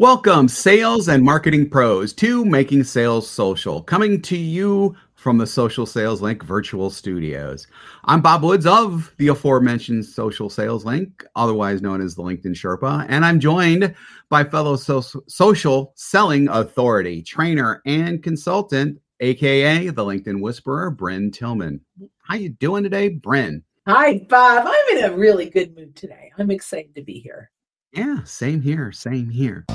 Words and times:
Welcome, 0.00 0.48
sales 0.48 1.08
and 1.08 1.22
marketing 1.22 1.68
pros, 1.68 2.14
to 2.14 2.42
Making 2.42 2.84
Sales 2.84 3.28
Social, 3.28 3.82
coming 3.82 4.22
to 4.22 4.34
you 4.34 4.96
from 5.14 5.36
the 5.36 5.46
Social 5.46 5.84
Sales 5.84 6.22
Link 6.22 6.42
virtual 6.42 6.88
studios. 6.88 7.66
I'm 8.06 8.22
Bob 8.22 8.42
Woods 8.42 8.64
of 8.64 9.12
the 9.18 9.28
aforementioned 9.28 10.06
Social 10.06 10.48
Sales 10.48 10.86
Link, 10.86 11.22
otherwise 11.36 11.82
known 11.82 12.00
as 12.00 12.14
the 12.14 12.22
LinkedIn 12.22 12.54
Sherpa, 12.54 13.04
and 13.10 13.26
I'm 13.26 13.38
joined 13.38 13.94
by 14.30 14.42
fellow 14.42 14.76
so- 14.76 15.22
social 15.28 15.92
selling 15.96 16.48
authority, 16.48 17.20
trainer, 17.20 17.82
and 17.84 18.22
consultant, 18.22 18.98
aka 19.20 19.88
the 19.88 20.02
LinkedIn 20.02 20.40
Whisperer, 20.40 20.90
Bryn 20.92 21.30
Tillman. 21.30 21.78
How 22.22 22.36
you 22.36 22.48
doing 22.48 22.84
today, 22.84 23.10
Bryn? 23.10 23.62
Hi, 23.86 24.26
Bob. 24.30 24.66
I'm 24.66 24.96
in 24.96 25.04
a 25.04 25.14
really 25.14 25.50
good 25.50 25.76
mood 25.76 25.94
today. 25.94 26.32
I'm 26.38 26.50
excited 26.50 26.94
to 26.94 27.02
be 27.02 27.20
here. 27.20 27.50
Yeah, 27.92 28.22
same 28.24 28.62
here, 28.62 28.92
same 28.92 29.28
here. 29.28 29.66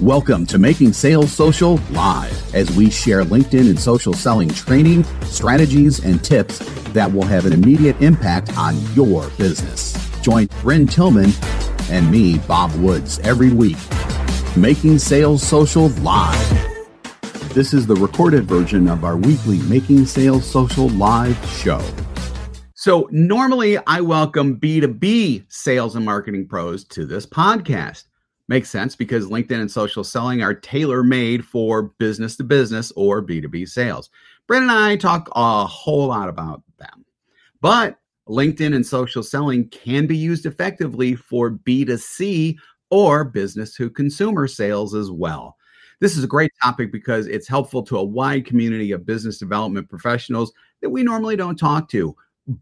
Welcome 0.00 0.46
to 0.46 0.60
Making 0.60 0.92
Sales 0.92 1.32
Social 1.32 1.80
Live 1.90 2.54
as 2.54 2.70
we 2.76 2.88
share 2.88 3.24
LinkedIn 3.24 3.68
and 3.68 3.80
social 3.80 4.14
selling 4.14 4.48
training, 4.48 5.02
strategies, 5.24 6.04
and 6.04 6.22
tips 6.22 6.60
that 6.92 7.12
will 7.12 7.24
have 7.24 7.46
an 7.46 7.52
immediate 7.52 8.00
impact 8.00 8.56
on 8.56 8.76
your 8.94 9.28
business. 9.30 9.96
Join 10.20 10.46
Bryn 10.62 10.86
Tillman 10.86 11.32
and 11.90 12.08
me, 12.12 12.38
Bob 12.38 12.72
Woods, 12.76 13.18
every 13.24 13.52
week. 13.52 13.76
Making 14.56 15.00
Sales 15.00 15.42
Social 15.42 15.88
Live. 15.88 16.48
This 17.52 17.74
is 17.74 17.84
the 17.84 17.96
recorded 17.96 18.44
version 18.44 18.86
of 18.86 19.02
our 19.02 19.16
weekly 19.16 19.58
Making 19.62 20.06
Sales 20.06 20.48
Social 20.48 20.90
Live 20.90 21.36
show. 21.48 21.82
So, 22.74 23.08
normally 23.10 23.78
I 23.84 24.00
welcome 24.02 24.60
B2B 24.60 25.46
sales 25.48 25.96
and 25.96 26.04
marketing 26.04 26.46
pros 26.46 26.84
to 26.84 27.04
this 27.04 27.26
podcast. 27.26 28.04
Makes 28.48 28.70
sense 28.70 28.96
because 28.96 29.26
LinkedIn 29.26 29.60
and 29.60 29.70
social 29.70 30.02
selling 30.02 30.42
are 30.42 30.54
tailor 30.54 31.02
made 31.02 31.44
for 31.44 31.82
business 31.98 32.34
to 32.36 32.44
business 32.44 32.90
or 32.96 33.22
B2B 33.22 33.68
sales. 33.68 34.08
Bryn 34.46 34.62
and 34.62 34.72
I 34.72 34.96
talk 34.96 35.28
a 35.36 35.66
whole 35.66 36.06
lot 36.08 36.30
about 36.30 36.62
them. 36.78 37.04
But 37.60 37.98
LinkedIn 38.26 38.74
and 38.74 38.86
social 38.86 39.22
selling 39.22 39.68
can 39.68 40.06
be 40.06 40.16
used 40.16 40.46
effectively 40.46 41.14
for 41.14 41.50
B2C 41.50 42.56
or 42.90 43.24
business 43.24 43.74
to 43.74 43.90
consumer 43.90 44.46
sales 44.46 44.94
as 44.94 45.10
well. 45.10 45.56
This 46.00 46.16
is 46.16 46.24
a 46.24 46.28
great 46.28 46.52
topic 46.62 46.90
because 46.90 47.26
it's 47.26 47.48
helpful 47.48 47.82
to 47.82 47.98
a 47.98 48.04
wide 48.04 48.46
community 48.46 48.92
of 48.92 49.04
business 49.04 49.38
development 49.38 49.90
professionals 49.90 50.52
that 50.80 50.90
we 50.90 51.02
normally 51.02 51.36
don't 51.36 51.58
talk 51.58 51.88
to 51.90 52.16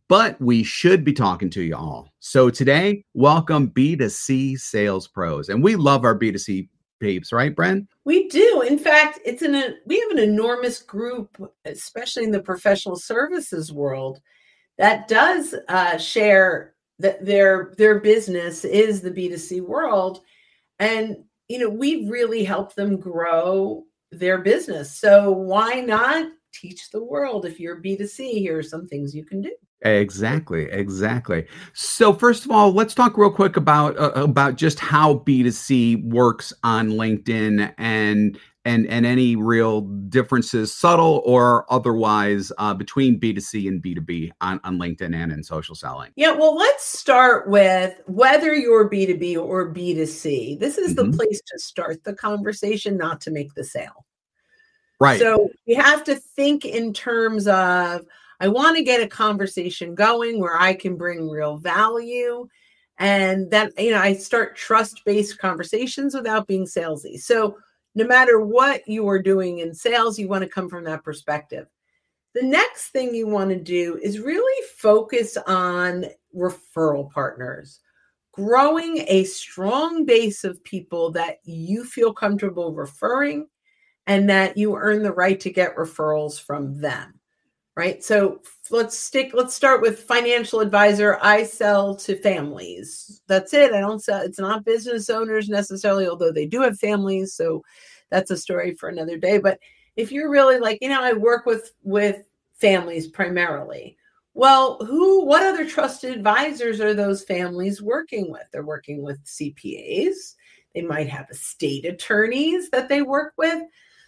but 0.08 0.40
we 0.40 0.62
should 0.62 1.04
be 1.04 1.12
talking 1.12 1.50
to 1.50 1.62
you 1.62 1.76
all. 1.76 2.12
So 2.18 2.50
today, 2.50 3.04
welcome 3.14 3.70
B2C 3.70 4.58
sales 4.58 5.06
pros. 5.06 5.48
And 5.48 5.62
we 5.62 5.76
love 5.76 6.04
our 6.04 6.18
B2C 6.18 6.68
peeps, 7.00 7.32
right, 7.32 7.54
Bryn? 7.54 7.86
We 8.04 8.28
do. 8.28 8.62
In 8.66 8.78
fact, 8.78 9.20
it's 9.24 9.42
an 9.42 9.54
a 9.54 9.74
we 9.86 10.00
have 10.00 10.10
an 10.10 10.18
enormous 10.18 10.82
group, 10.82 11.36
especially 11.64 12.24
in 12.24 12.32
the 12.32 12.42
professional 12.42 12.96
services 12.96 13.72
world, 13.72 14.20
that 14.78 15.08
does 15.08 15.54
uh, 15.68 15.98
share 15.98 16.74
that 16.98 17.24
their 17.24 17.74
their 17.78 18.00
business 18.00 18.64
is 18.64 19.00
the 19.00 19.10
B2C 19.10 19.60
world. 19.60 20.20
And 20.78 21.16
you 21.48 21.58
know, 21.58 21.70
we 21.70 22.08
really 22.08 22.42
help 22.42 22.74
them 22.74 22.98
grow 22.98 23.84
their 24.10 24.38
business. 24.38 24.92
So 24.96 25.30
why 25.30 25.80
not 25.80 26.32
teach 26.52 26.90
the 26.90 27.04
world 27.04 27.44
if 27.44 27.60
you're 27.60 27.82
B2C, 27.82 28.38
here 28.38 28.58
are 28.58 28.62
some 28.62 28.86
things 28.88 29.14
you 29.14 29.24
can 29.24 29.42
do. 29.42 29.52
Exactly, 29.82 30.70
exactly. 30.70 31.46
So 31.74 32.12
first 32.12 32.44
of 32.44 32.50
all, 32.50 32.72
let's 32.72 32.94
talk 32.94 33.18
real 33.18 33.30
quick 33.30 33.56
about 33.56 33.96
uh, 33.98 34.10
about 34.14 34.56
just 34.56 34.80
how 34.80 35.16
B2C 35.26 36.02
works 36.10 36.52
on 36.64 36.90
LinkedIn 36.90 37.74
and 37.76 38.38
and 38.66 38.86
and 38.88 39.06
any 39.06 39.36
real 39.36 39.82
differences, 39.82 40.74
subtle 40.74 41.22
or 41.24 41.72
otherwise, 41.72 42.50
uh, 42.58 42.74
between 42.74 43.20
B2C 43.20 43.68
and 43.68 43.82
B2B 43.82 44.32
on, 44.40 44.60
on 44.64 44.78
LinkedIn 44.78 45.14
and 45.14 45.30
in 45.30 45.42
social 45.42 45.74
selling. 45.74 46.10
Yeah, 46.16 46.32
well, 46.32 46.56
let's 46.56 46.84
start 46.84 47.48
with 47.48 48.00
whether 48.06 48.54
you're 48.54 48.90
B2B 48.90 49.36
or 49.36 49.72
B2C. 49.72 50.58
This 50.58 50.78
is 50.78 50.94
mm-hmm. 50.94 51.10
the 51.10 51.16
place 51.16 51.40
to 51.46 51.58
start 51.60 52.02
the 52.02 52.14
conversation, 52.14 52.96
not 52.96 53.20
to 53.22 53.30
make 53.30 53.54
the 53.54 53.62
sale. 53.62 54.04
Right. 54.98 55.20
So 55.20 55.50
you 55.66 55.80
have 55.80 56.02
to 56.04 56.16
think 56.16 56.64
in 56.64 56.92
terms 56.92 57.46
of 57.46 58.06
I 58.40 58.48
want 58.48 58.76
to 58.76 58.82
get 58.82 59.02
a 59.02 59.08
conversation 59.08 59.94
going 59.94 60.40
where 60.40 60.58
I 60.58 60.74
can 60.74 60.96
bring 60.96 61.28
real 61.28 61.56
value 61.56 62.48
and 62.98 63.50
that 63.50 63.72
you 63.78 63.90
know 63.90 64.00
I 64.00 64.14
start 64.14 64.56
trust-based 64.56 65.38
conversations 65.38 66.14
without 66.14 66.46
being 66.46 66.66
salesy. 66.66 67.18
So 67.20 67.56
no 67.94 68.06
matter 68.06 68.40
what 68.40 68.86
you 68.86 69.08
are 69.08 69.20
doing 69.20 69.60
in 69.60 69.74
sales, 69.74 70.18
you 70.18 70.28
want 70.28 70.44
to 70.44 70.50
come 70.50 70.68
from 70.68 70.84
that 70.84 71.02
perspective. 71.02 71.66
The 72.34 72.42
next 72.42 72.88
thing 72.88 73.14
you 73.14 73.26
want 73.26 73.48
to 73.50 73.58
do 73.58 73.98
is 74.02 74.20
really 74.20 74.66
focus 74.76 75.38
on 75.46 76.04
referral 76.34 77.10
partners, 77.10 77.80
growing 78.32 79.04
a 79.08 79.24
strong 79.24 80.04
base 80.04 80.44
of 80.44 80.62
people 80.62 81.10
that 81.12 81.38
you 81.44 81.84
feel 81.84 82.12
comfortable 82.12 82.74
referring 82.74 83.46
and 84.06 84.28
that 84.28 84.58
you 84.58 84.76
earn 84.76 85.02
the 85.02 85.12
right 85.12 85.40
to 85.40 85.50
get 85.50 85.76
referrals 85.76 86.38
from 86.38 86.78
them 86.78 87.15
right? 87.76 88.02
So 88.02 88.40
let's 88.70 88.98
stick 88.98 89.32
let's 89.34 89.54
start 89.54 89.82
with 89.82 90.00
financial 90.00 90.60
advisor. 90.60 91.18
I 91.22 91.44
sell 91.44 91.94
to 91.96 92.16
families. 92.16 93.20
That's 93.28 93.54
it. 93.54 93.72
I 93.72 93.80
don't 93.80 94.02
sell 94.02 94.22
it's 94.22 94.38
not 94.38 94.64
business 94.64 95.10
owners 95.10 95.48
necessarily 95.48 96.08
although 96.08 96.32
they 96.32 96.46
do 96.46 96.62
have 96.62 96.78
families 96.78 97.34
so 97.34 97.62
that's 98.10 98.30
a 98.30 98.36
story 98.36 98.74
for 98.74 98.88
another 98.88 99.18
day. 99.18 99.38
But 99.38 99.58
if 99.96 100.10
you're 100.12 100.30
really 100.30 100.58
like 100.58 100.78
you 100.80 100.88
know 100.88 101.02
i 101.02 101.12
work 101.12 101.46
with 101.46 101.72
with 101.82 102.24
families 102.54 103.06
primarily. 103.06 103.96
Well 104.34 104.78
who 104.84 105.24
what 105.24 105.42
other 105.42 105.66
trusted 105.68 106.12
advisors 106.12 106.80
are 106.80 106.94
those 106.94 107.24
families 107.24 107.82
working 107.82 108.30
with? 108.32 108.44
They're 108.52 108.64
working 108.64 109.02
with 109.02 109.22
cpas 109.24 110.34
they 110.76 110.82
might 110.82 111.08
have 111.08 111.30
estate 111.30 111.86
attorneys 111.86 112.68
that 112.68 112.90
they 112.90 113.00
work 113.00 113.32
with. 113.38 113.62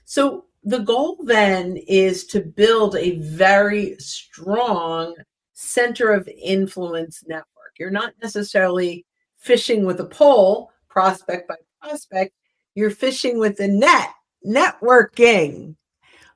So 0.04 0.44
the 0.68 0.80
goal 0.80 1.16
then 1.24 1.78
is 1.88 2.26
to 2.26 2.42
build 2.42 2.94
a 2.94 3.16
very 3.20 3.96
strong 3.98 5.14
center 5.54 6.12
of 6.12 6.28
influence 6.28 7.24
network. 7.26 7.72
You're 7.78 7.90
not 7.90 8.12
necessarily 8.22 9.06
fishing 9.38 9.86
with 9.86 9.98
a 10.00 10.04
pole, 10.04 10.70
prospect 10.90 11.48
by 11.48 11.54
prospect. 11.80 12.34
You're 12.74 12.90
fishing 12.90 13.38
with 13.38 13.58
a 13.60 13.66
net, 13.66 14.10
networking 14.46 15.74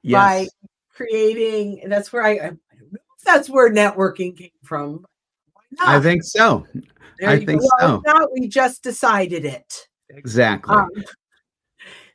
yes. 0.02 0.14
by 0.14 0.48
creating. 0.94 1.82
That's 1.86 2.10
where 2.10 2.22
I, 2.22 2.30
I 2.30 2.36
don't 2.38 2.60
know 2.90 3.00
if 3.18 3.24
that's 3.26 3.50
where 3.50 3.70
networking 3.70 4.34
came 4.34 4.50
from. 4.64 5.04
I 5.78 6.00
think 6.00 6.24
so. 6.24 6.66
There 7.18 7.28
I 7.28 7.44
think 7.44 7.60
go. 7.80 8.02
so. 8.06 8.28
we 8.32 8.48
just 8.48 8.82
decided 8.82 9.44
it. 9.44 9.88
Exactly. 10.08 10.74
Um, 10.74 10.88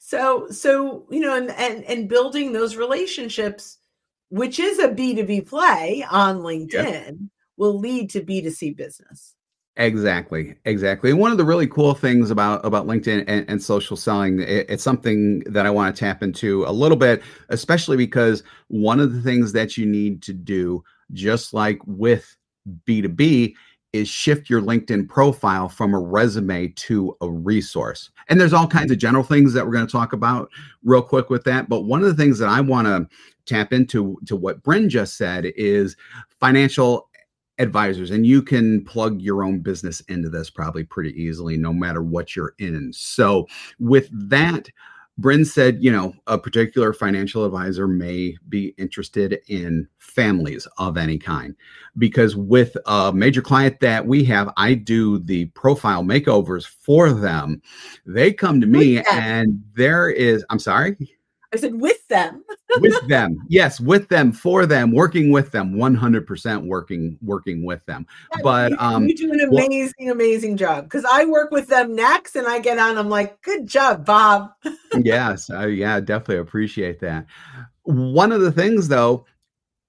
so, 0.07 0.47
so 0.51 1.05
you 1.11 1.19
know, 1.19 1.35
and 1.35 1.51
and 1.51 1.83
and 1.83 2.07
building 2.07 2.53
those 2.53 2.77
relationships, 2.77 3.77
which 4.29 4.57
is 4.57 4.79
a 4.79 4.87
B 4.87 5.13
two 5.13 5.25
B 5.25 5.41
play 5.41 6.05
on 6.09 6.37
LinkedIn, 6.39 6.71
yep. 6.71 7.15
will 7.57 7.77
lead 7.77 8.09
to 8.11 8.21
B 8.21 8.41
two 8.41 8.51
C 8.51 8.71
business. 8.71 9.35
Exactly, 9.75 10.55
exactly. 10.63 11.11
And 11.11 11.19
one 11.19 11.33
of 11.33 11.37
the 11.37 11.43
really 11.43 11.67
cool 11.67 11.93
things 11.93 12.31
about 12.31 12.65
about 12.65 12.87
LinkedIn 12.87 13.25
and, 13.27 13.49
and 13.49 13.61
social 13.61 13.97
selling, 13.97 14.39
it, 14.39 14.69
it's 14.69 14.81
something 14.81 15.41
that 15.41 15.65
I 15.65 15.71
want 15.71 15.93
to 15.93 15.99
tap 15.99 16.23
into 16.23 16.63
a 16.63 16.71
little 16.71 16.95
bit, 16.95 17.21
especially 17.49 17.97
because 17.97 18.43
one 18.69 19.01
of 19.01 19.11
the 19.11 19.21
things 19.21 19.51
that 19.51 19.75
you 19.75 19.85
need 19.85 20.23
to 20.23 20.31
do, 20.31 20.85
just 21.11 21.53
like 21.53 21.79
with 21.85 22.33
B 22.85 23.01
two 23.01 23.09
B, 23.09 23.57
is 23.93 24.07
shift 24.07 24.49
your 24.49 24.61
LinkedIn 24.61 25.07
profile 25.07 25.69
from 25.69 25.93
a 25.93 25.99
resume 25.99 26.67
to 26.69 27.15
a 27.21 27.29
resource. 27.29 28.11
And 28.29 28.39
there's 28.39 28.53
all 28.53 28.67
kinds 28.67 28.91
of 28.91 28.97
general 28.97 29.23
things 29.23 29.53
that 29.53 29.65
we're 29.65 29.73
going 29.73 29.87
to 29.87 29.91
talk 29.91 30.13
about 30.13 30.49
real 30.83 31.01
quick 31.01 31.29
with 31.29 31.43
that. 31.45 31.69
But 31.69 31.81
one 31.81 32.01
of 32.01 32.07
the 32.07 32.21
things 32.21 32.37
that 32.39 32.49
I 32.49 32.61
want 32.61 32.87
to 32.87 33.07
tap 33.45 33.73
into 33.73 34.17
to 34.25 34.35
what 34.35 34.61
Bryn 34.63 34.89
just 34.89 35.17
said 35.17 35.45
is 35.55 35.95
financial 36.39 37.09
advisors 37.59 38.11
and 38.11 38.25
you 38.25 38.41
can 38.41 38.83
plug 38.85 39.19
your 39.19 39.43
own 39.43 39.59
business 39.59 40.01
into 40.01 40.29
this 40.29 40.49
probably 40.49 40.83
pretty 40.83 41.11
easily 41.19 41.57
no 41.57 41.73
matter 41.73 42.03
what 42.03 42.35
you're 42.35 42.53
in 42.59 42.93
so 42.93 43.47
with 43.79 44.07
that 44.11 44.69
Bryn 45.17 45.45
said, 45.45 45.83
you 45.83 45.91
know, 45.91 46.13
a 46.27 46.37
particular 46.37 46.93
financial 46.93 47.43
advisor 47.43 47.87
may 47.87 48.37
be 48.49 48.75
interested 48.77 49.39
in 49.47 49.87
families 49.97 50.67
of 50.77 50.95
any 50.95 51.17
kind. 51.17 51.55
Because 51.97 52.35
with 52.35 52.77
a 52.85 53.11
major 53.11 53.41
client 53.41 53.79
that 53.79 54.05
we 54.05 54.23
have, 54.25 54.51
I 54.57 54.75
do 54.75 55.17
the 55.19 55.45
profile 55.45 56.03
makeovers 56.03 56.67
for 56.67 57.11
them. 57.11 57.61
They 58.05 58.31
come 58.31 58.61
to 58.61 58.67
me 58.67 59.01
and 59.11 59.63
there 59.73 60.09
is, 60.09 60.45
I'm 60.51 60.59
sorry. 60.59 61.16
I 61.53 61.57
said 61.57 61.79
with 61.79 62.05
them. 62.07 62.43
with 62.79 63.07
them. 63.07 63.37
Yes, 63.47 63.79
with 63.79 64.09
them, 64.09 64.31
for 64.31 64.65
them, 64.65 64.91
working 64.91 65.31
with 65.31 65.51
them, 65.51 65.75
100% 65.75 66.65
working 66.65 67.17
working 67.21 67.63
with 67.65 67.85
them. 67.85 68.05
Yeah, 68.35 68.41
but 68.43 68.71
you, 68.71 68.77
um 68.79 69.07
you 69.07 69.15
do 69.15 69.31
an 69.31 69.39
amazing 69.39 69.93
well, 70.07 70.13
amazing 70.13 70.57
job 70.57 70.89
cuz 70.89 71.05
I 71.09 71.25
work 71.25 71.51
with 71.51 71.67
them 71.67 71.95
next 71.95 72.35
and 72.35 72.47
I 72.47 72.59
get 72.59 72.77
on 72.77 72.97
I'm 72.97 73.09
like, 73.09 73.41
"Good 73.41 73.67
job, 73.67 74.05
Bob." 74.05 74.51
yes, 75.01 75.49
I, 75.49 75.67
yeah, 75.67 75.99
definitely 75.99 76.37
appreciate 76.37 76.99
that. 76.99 77.25
One 77.83 78.31
of 78.31 78.41
the 78.41 78.51
things 78.51 78.87
though 78.87 79.25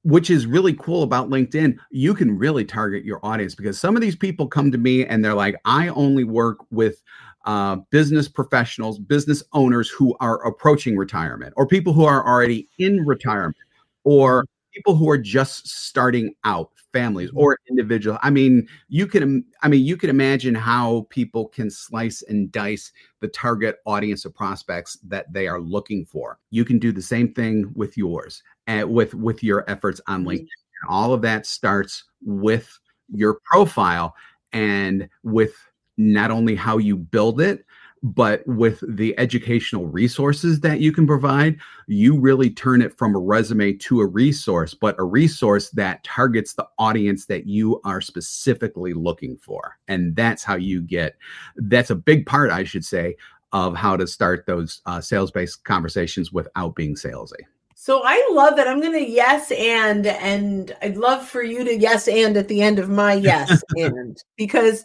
which 0.02 0.30
is 0.30 0.46
really 0.46 0.72
cool 0.74 1.02
about 1.02 1.28
LinkedIn, 1.28 1.76
you 1.90 2.14
can 2.14 2.38
really 2.38 2.64
target 2.64 3.04
your 3.04 3.20
audience 3.22 3.54
because 3.54 3.78
some 3.78 3.96
of 3.96 4.00
these 4.00 4.16
people 4.16 4.46
come 4.46 4.70
to 4.70 4.78
me 4.78 5.04
and 5.04 5.22
they're 5.22 5.34
like, 5.34 5.56
I 5.64 5.88
only 5.88 6.24
work 6.24 6.58
with 6.70 7.02
uh, 7.48 7.76
business 7.88 8.28
professionals, 8.28 8.98
business 8.98 9.42
owners 9.54 9.88
who 9.88 10.14
are 10.20 10.46
approaching 10.46 10.98
retirement, 10.98 11.54
or 11.56 11.66
people 11.66 11.94
who 11.94 12.04
are 12.04 12.24
already 12.26 12.68
in 12.76 13.06
retirement, 13.06 13.56
or 14.04 14.44
people 14.74 14.94
who 14.94 15.08
are 15.08 15.16
just 15.16 15.66
starting 15.66 16.34
out, 16.44 16.70
families 16.92 17.30
mm-hmm. 17.30 17.38
or 17.38 17.58
individuals. 17.70 18.18
I 18.22 18.28
mean, 18.28 18.68
you 18.90 19.06
can 19.06 19.46
I 19.62 19.68
mean, 19.68 19.82
you 19.82 19.96
can 19.96 20.10
imagine 20.10 20.54
how 20.54 21.06
people 21.08 21.48
can 21.48 21.70
slice 21.70 22.20
and 22.20 22.52
dice 22.52 22.92
the 23.20 23.28
target 23.28 23.78
audience 23.86 24.26
of 24.26 24.34
prospects 24.34 24.98
that 25.04 25.32
they 25.32 25.48
are 25.48 25.60
looking 25.60 26.04
for. 26.04 26.38
You 26.50 26.66
can 26.66 26.78
do 26.78 26.92
the 26.92 27.00
same 27.00 27.32
thing 27.32 27.72
with 27.74 27.96
yours 27.96 28.42
and 28.66 28.90
with 28.90 29.14
with 29.14 29.42
your 29.42 29.64
efforts 29.70 30.02
on 30.06 30.20
mm-hmm. 30.20 30.32
LinkedIn. 30.32 30.48
All 30.90 31.14
of 31.14 31.22
that 31.22 31.46
starts 31.46 32.04
with 32.22 32.78
your 33.08 33.40
profile 33.50 34.14
and 34.52 35.08
with 35.22 35.54
not 35.98 36.30
only 36.30 36.54
how 36.54 36.78
you 36.78 36.96
build 36.96 37.40
it, 37.40 37.64
but 38.02 38.46
with 38.46 38.82
the 38.88 39.18
educational 39.18 39.86
resources 39.86 40.60
that 40.60 40.80
you 40.80 40.92
can 40.92 41.06
provide, 41.06 41.58
you 41.86 42.18
really 42.18 42.50
turn 42.50 42.80
it 42.80 42.96
from 42.96 43.14
a 43.14 43.18
resume 43.18 43.72
to 43.72 44.00
a 44.00 44.06
resource, 44.06 44.74
but 44.74 44.94
a 44.98 45.04
resource 45.04 45.70
that 45.70 46.04
targets 46.04 46.54
the 46.54 46.66
audience 46.78 47.26
that 47.26 47.46
you 47.46 47.80
are 47.84 48.00
specifically 48.00 48.92
looking 48.92 49.36
for. 49.36 49.76
And 49.88 50.14
that's 50.14 50.44
how 50.44 50.54
you 50.54 50.80
get, 50.80 51.16
that's 51.56 51.90
a 51.90 51.96
big 51.96 52.26
part, 52.26 52.50
I 52.50 52.64
should 52.64 52.84
say, 52.84 53.16
of 53.52 53.74
how 53.74 53.96
to 53.96 54.06
start 54.06 54.46
those 54.46 54.80
uh, 54.86 55.00
sales 55.00 55.30
based 55.30 55.64
conversations 55.64 56.32
without 56.32 56.74
being 56.74 56.94
salesy. 56.94 57.42
So 57.74 58.02
I 58.04 58.28
love 58.32 58.56
that. 58.56 58.66
I'm 58.66 58.80
going 58.80 58.92
to 58.92 59.08
yes 59.08 59.52
and, 59.52 60.06
and 60.06 60.76
I'd 60.82 60.96
love 60.96 61.26
for 61.26 61.42
you 61.42 61.64
to 61.64 61.76
yes 61.76 62.08
and 62.08 62.36
at 62.36 62.48
the 62.48 62.60
end 62.60 62.78
of 62.78 62.88
my 62.88 63.14
yes 63.14 63.62
and 63.76 64.22
because 64.36 64.84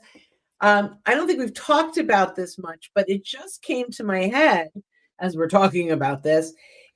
um, 0.63 0.97
I 1.05 1.13
don't 1.13 1.27
think 1.27 1.39
we've 1.39 1.53
talked 1.53 1.97
about 1.97 2.35
this 2.35 2.57
much, 2.57 2.89
but 2.95 3.09
it 3.09 3.23
just 3.23 3.61
came 3.61 3.91
to 3.91 4.03
my 4.03 4.27
head 4.27 4.69
as 5.19 5.35
we're 5.35 5.49
talking 5.49 5.91
about 5.91 6.23
this. 6.23 6.53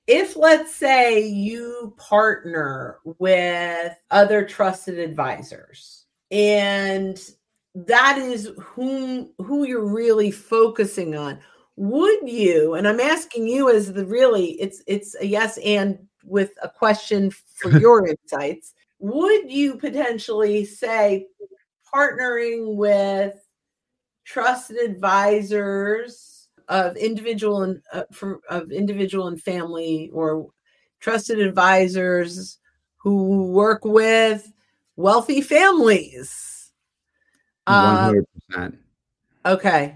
If, 0.07 0.37
let's 0.37 0.73
say, 0.73 1.27
you 1.27 1.93
partner 1.97 2.99
with 3.03 3.93
other 4.09 4.45
trusted 4.45 4.97
advisors 4.97 6.05
and 6.31 7.21
that 7.75 8.17
is 8.17 8.51
whom 8.57 9.33
who 9.39 9.65
you're 9.65 9.85
really 9.85 10.31
focusing 10.31 11.15
on 11.15 11.39
would 11.75 12.27
you 12.27 12.73
and 12.73 12.87
i'm 12.87 12.99
asking 12.99 13.47
you 13.47 13.69
as 13.69 13.93
the 13.93 14.05
really 14.05 14.59
it's 14.59 14.81
it's 14.87 15.15
a 15.21 15.25
yes 15.25 15.57
and 15.59 15.99
with 16.25 16.51
a 16.63 16.69
question 16.69 17.29
for 17.29 17.69
your 17.79 18.07
insights 18.07 18.73
would 18.99 19.51
you 19.51 19.75
potentially 19.75 20.65
say 20.65 21.27
partnering 21.93 22.75
with 22.75 23.35
trusted 24.27 24.77
advisors 24.77 26.49
of 26.67 26.97
individual 26.97 27.63
and 27.63 27.81
uh, 27.93 28.03
for, 28.11 28.41
of 28.49 28.71
individual 28.73 29.27
and 29.27 29.41
family 29.41 30.11
or 30.13 30.49
trusted 30.99 31.39
advisors 31.39 32.59
who 32.97 33.47
work 33.53 33.85
with 33.85 34.51
wealthy 34.97 35.39
families. 35.39 36.73
One 37.65 37.95
hundred 37.95 38.25
percent. 38.49 38.77
Okay. 39.45 39.95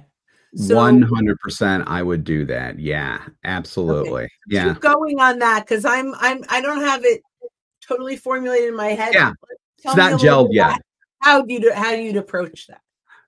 One 0.54 1.02
hundred 1.02 1.38
percent, 1.40 1.84
I 1.88 2.02
would 2.02 2.24
do 2.24 2.46
that. 2.46 2.80
Yeah, 2.80 3.22
absolutely. 3.44 4.24
Okay. 4.24 4.30
Yeah. 4.48 4.74
Keep 4.74 4.82
going 4.82 5.20
on 5.20 5.40
that 5.40 5.66
because 5.66 5.84
I'm 5.84 6.14
I'm 6.16 6.44
I 6.50 6.62
don't 6.62 6.82
have 6.82 7.04
it 7.04 7.22
totally 7.86 8.16
formulated 8.16 8.70
in 8.70 8.76
my 8.76 8.90
head. 8.90 9.14
Yeah, 9.14 9.34
it's 9.84 9.96
not 9.96 10.20
gelled 10.20 10.50
yet. 10.52 10.80
How 11.20 11.42
do 11.42 11.54
you 11.54 11.74
how 11.74 11.92
do 11.92 12.02
you 12.02 12.18
approach 12.18 12.68
that? 12.68 12.82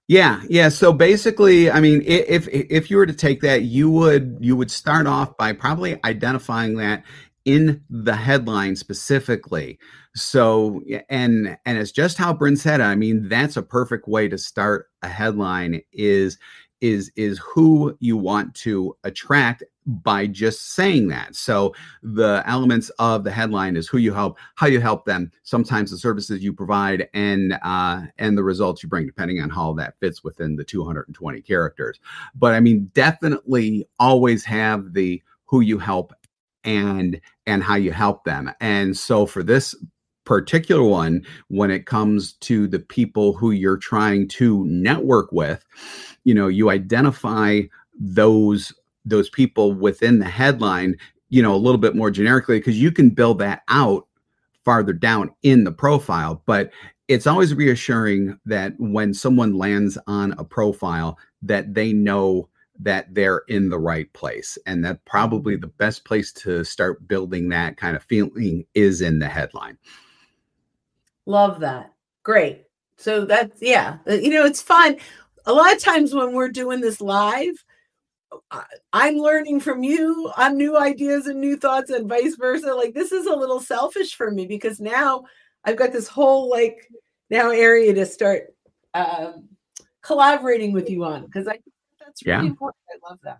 Yeah, 0.08 0.42
yeah. 0.50 0.70
So 0.70 0.92
basically, 0.92 1.72
I 1.72 1.80
mean, 1.80 2.04
if 2.06 2.48
if 2.50 2.92
you 2.92 2.98
were 2.98 3.06
to 3.06 3.14
take 3.14 3.42
that, 3.42 3.64
you 3.64 3.90
would 3.90 4.38
you 4.42 4.56
would 4.56 4.70
start 4.70 5.08
off 5.08 5.38
by 5.38 5.54
probably 5.54 5.98
identifying 6.04 6.76
that 6.78 7.04
in 7.46 7.82
the 7.90 8.16
headline 8.16 8.76
specifically. 8.76 9.80
So 10.16 10.82
and 11.10 11.58
and 11.66 11.78
it's 11.78 11.92
just 11.92 12.18
how 12.18 12.34
Bryn 12.34 12.58
said. 12.58 12.82
I 12.82 12.96
mean, 12.96 13.30
that's 13.30 13.56
a 13.56 13.64
perfect 13.64 14.08
way 14.08 14.28
to 14.28 14.38
start 14.38 14.88
a 15.02 15.08
headline 15.08 15.82
is 15.94 16.38
is 16.84 17.10
is 17.16 17.40
who 17.40 17.98
you 18.02 18.18
want 18.18 18.54
to 18.54 18.94
attract 19.06 19.64
by 19.86 20.28
just 20.28 20.74
saying 20.74 21.08
that. 21.08 21.34
So 21.34 21.74
the 22.04 22.44
elements 22.46 22.90
of 23.00 23.24
the 23.24 23.32
headline 23.32 23.78
is 23.78 23.88
who 23.88 24.00
you 24.00 24.14
help, 24.14 24.38
how 24.56 24.68
you 24.68 24.82
help 24.82 25.06
them, 25.06 25.32
sometimes 25.44 25.92
the 25.92 25.98
services 25.98 26.44
you 26.44 26.52
provide, 26.52 27.08
and 27.14 27.58
uh, 27.64 28.02
and 28.18 28.38
the 28.38 28.44
results 28.44 28.84
you 28.84 28.90
bring, 28.90 29.06
depending 29.06 29.40
on 29.40 29.50
how 29.50 29.74
that 29.74 29.98
fits 30.02 30.26
within 30.26 30.58
the 30.58 30.64
220 30.66 31.42
characters. 31.42 32.02
But 32.36 32.54
I 32.54 32.60
mean, 32.60 32.92
definitely 32.94 33.88
always 33.98 34.44
have 34.44 34.92
the 34.94 35.24
who 35.46 35.62
you 35.62 35.80
help 35.80 36.14
and 36.66 37.22
and 37.46 37.64
how 37.64 37.76
you 37.76 37.94
help 37.94 38.26
them. 38.26 38.52
And 38.60 38.96
so 38.96 39.26
for 39.26 39.42
this 39.42 39.74
particular 40.26 40.84
one 40.84 41.26
when 41.50 41.72
it 41.72 41.86
comes 41.86 42.34
to 42.34 42.68
the 42.68 42.80
people 42.80 43.34
who 43.34 43.52
you're 43.52 43.78
trying 43.78 44.28
to 44.28 44.64
network 44.66 45.32
with 45.32 45.66
you 46.24 46.34
know 46.34 46.48
you 46.48 46.70
identify 46.70 47.62
those 48.00 48.74
those 49.06 49.30
people 49.30 49.74
within 49.74 50.20
the 50.20 50.26
headline 50.26 50.96
you 51.30 51.42
know 51.42 51.54
a 51.54 51.58
little 51.58 51.78
bit 51.78 51.96
more 51.96 52.12
generically 52.12 52.60
because 52.60 52.80
you 52.80 52.92
can 52.92 53.10
build 53.10 53.40
that 53.40 53.64
out 53.68 54.08
farther 54.64 54.94
down 54.94 55.30
in 55.44 55.64
the 55.64 55.72
profile 55.72 56.42
but 56.46 56.72
it's 57.10 57.28
always 57.28 57.54
reassuring 57.54 58.40
that 58.46 58.74
when 58.80 59.14
someone 59.14 59.58
lands 59.58 59.98
on 60.08 60.32
a 60.38 60.44
profile 60.44 61.18
that 61.42 61.74
they 61.74 61.92
know 61.92 62.48
that 62.80 63.14
they're 63.14 63.44
in 63.50 63.70
the 63.70 63.78
right 63.78 64.12
place 64.14 64.58
and 64.66 64.84
that 64.84 65.04
probably 65.06 65.56
the 65.56 65.68
best 65.68 66.06
place 66.06 66.32
to 66.32 66.64
start 66.64 67.08
building 67.08 67.50
that 67.50 67.78
kind 67.78 67.96
of 67.96 68.04
feeling 68.04 68.66
is 68.74 69.02
in 69.02 69.20
the 69.20 69.28
headline 69.28 69.78
Love 71.26 71.60
that. 71.62 71.94
Great. 72.24 72.66
So 72.98 73.26
that's 73.26 73.62
yeah, 73.62 73.98
uh, 74.08 74.14
you 74.14 74.30
know, 74.30 74.46
it's 74.46 74.62
fun. 74.62 74.98
A 75.46 75.54
lot 75.54 75.74
of 75.74 75.80
times 75.80 76.14
when 76.14 76.34
we're 76.34 76.50
doing 76.50 76.80
this 76.80 77.02
live, 77.02 77.56
I'm 78.94 79.18
learning 79.18 79.60
from 79.60 79.84
you 79.84 80.32
on 80.38 80.58
new 80.58 80.78
ideas 80.78 81.28
and 81.28 81.40
new 81.40 81.58
thoughts 81.58 81.90
and 81.90 82.08
vice 82.08 82.36
versa. 82.36 82.74
Like 82.74 82.94
this 82.94 83.12
is 83.12 83.26
a 83.26 83.36
little 83.36 83.60
selfish 83.60 84.16
for 84.16 84.32
me 84.32 84.46
because 84.46 84.80
now 84.80 85.26
I've 85.66 85.78
got 85.78 85.92
this 85.92 86.08
whole 86.08 86.50
like 86.50 86.90
now 87.30 87.50
area 87.52 87.94
to 87.94 88.06
start 88.06 88.54
um, 88.94 89.50
collaborating 90.02 90.72
with 90.72 90.90
you 90.90 91.04
on 91.04 91.26
because 91.26 91.48
I 91.48 91.54
think 91.54 91.74
that's 92.00 92.26
really 92.26 92.44
yeah. 92.44 92.50
important. 92.50 92.84
I 92.90 93.10
love 93.10 93.20
that. 93.24 93.40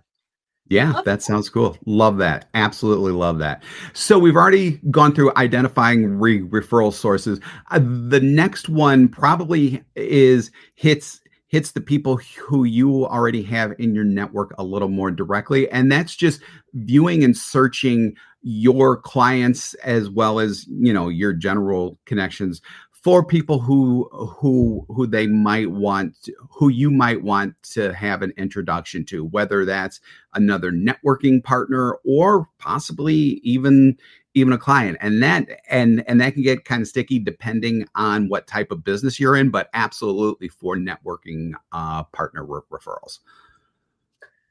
Yeah, 0.70 1.02
that 1.06 1.22
sounds 1.22 1.50
cool. 1.50 1.78
Love 1.86 2.18
that. 2.18 2.50
Absolutely 2.54 3.12
love 3.12 3.38
that. 3.40 3.64
So 3.94 4.18
we've 4.18 4.36
already 4.36 4.80
gone 4.90 5.14
through 5.14 5.34
identifying 5.36 6.20
re- 6.20 6.42
referral 6.42 6.94
sources. 6.94 7.40
Uh, 7.70 7.80
the 7.80 8.22
next 8.22 8.70
one 8.70 9.10
probably 9.10 9.84
is 9.96 10.52
hits 10.76 11.20
hits 11.54 11.74
the 11.74 11.82
people 11.82 12.18
who 12.40 12.64
you 12.64 13.06
already 13.06 13.44
have 13.44 13.76
in 13.78 13.94
your 13.94 14.04
network 14.04 14.56
a 14.58 14.64
little 14.64 14.88
more 14.88 15.12
directly 15.12 15.70
and 15.70 15.92
that's 15.92 16.16
just 16.16 16.42
viewing 16.74 17.24
and 17.24 17.38
searching 17.38 18.16
your 18.42 18.98
clients 18.98 19.76
as 19.76 20.10
well 20.10 20.40
as 20.40 20.66
you 20.68 20.92
know 20.92 21.10
your 21.10 21.32
general 21.32 22.00
connections 22.06 22.60
for 23.04 23.24
people 23.24 23.60
who 23.60 24.10
who 24.14 24.86
who 24.88 25.06
they 25.06 25.28
might 25.28 25.70
want 25.70 26.16
to, 26.24 26.34
who 26.50 26.70
you 26.70 26.90
might 26.90 27.22
want 27.22 27.54
to 27.62 27.94
have 27.94 28.22
an 28.22 28.32
introduction 28.38 29.04
to 29.04 29.26
whether 29.26 29.66
that's 29.66 30.00
another 30.36 30.72
networking 30.72 31.44
partner 31.44 31.98
or 32.06 32.48
possibly 32.60 33.42
even 33.44 33.98
even 34.36 34.54
a 34.54 34.58
client. 34.58 34.98
And 35.02 35.22
that 35.22 35.50
and 35.70 36.02
and 36.08 36.22
that 36.22 36.34
can 36.34 36.44
get 36.44 36.64
kind 36.64 36.82
of 36.82 36.88
sticky 36.88 37.20
depending 37.20 37.86
on 37.94 38.30
what 38.30 38.48
type 38.48 38.72
of 38.72 38.86
business 38.86 39.20
you're 39.20 39.36
in 39.36 39.50
but 39.50 39.70
absolutely 39.74 40.48
for 40.48 40.78
networking 40.78 41.52
uh, 41.74 42.04
partner 42.06 42.46
re- 42.46 42.62
referrals. 42.72 43.20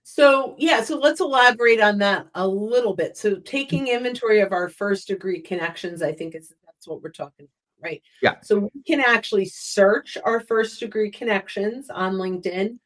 So 0.03 0.57
yeah 0.59 0.83
so 0.83 0.99
let's 0.99 1.21
elaborate 1.21 1.81
on 1.81 1.97
that 1.99 2.27
a 2.35 2.47
little 2.47 2.95
bit. 2.95 3.17
So 3.17 3.37
taking 3.37 3.89
inventory 3.89 4.41
of 4.41 4.53
our 4.53 4.69
first 4.69 5.09
degree 5.09 5.41
connections 5.41 6.03
i 6.03 6.13
think 6.13 6.35
is 6.35 6.53
that's 6.67 6.87
what 6.87 7.03
we're 7.03 7.11
talking 7.11 7.47
about 7.47 7.62
right? 7.83 8.03
Yeah. 8.23 8.37
So 8.43 8.71
we 8.75 8.83
can 8.87 9.01
actually 9.01 9.47
search 9.47 10.17
our 10.25 10.41
first 10.41 10.81
degree 10.81 11.11
connections 11.11 11.91
on 11.91 12.15
LinkedIn. 12.15 12.79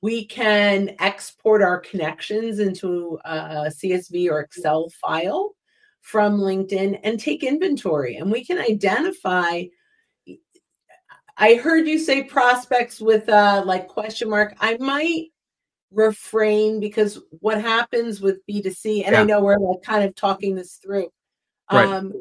we 0.00 0.24
can 0.24 0.94
export 1.00 1.62
our 1.62 1.78
connections 1.78 2.58
into 2.58 3.18
a 3.24 3.66
CSV 3.66 4.30
or 4.30 4.40
Excel 4.40 4.88
file 5.00 5.54
from 6.00 6.38
LinkedIn 6.38 6.98
and 7.04 7.20
take 7.20 7.42
inventory. 7.44 8.16
And 8.16 8.30
we 8.30 8.44
can 8.44 8.58
identify. 8.58 9.64
I 11.36 11.54
heard 11.54 11.86
you 11.86 11.98
say 11.98 12.22
prospects 12.24 13.00
with 13.00 13.28
uh 13.28 13.62
like 13.64 13.88
question 13.88 14.28
mark. 14.30 14.54
I 14.60 14.76
might 14.78 15.28
refrain 15.90 16.80
because 16.80 17.20
what 17.40 17.60
happens 17.60 18.20
with 18.20 18.44
B2C, 18.48 19.04
and 19.04 19.12
yeah. 19.12 19.20
I 19.20 19.24
know 19.24 19.42
we're 19.42 19.58
like 19.58 19.82
kind 19.82 20.04
of 20.04 20.14
talking 20.14 20.54
this 20.54 20.74
through. 20.74 21.08
Right. 21.70 21.86
Um, 21.86 22.12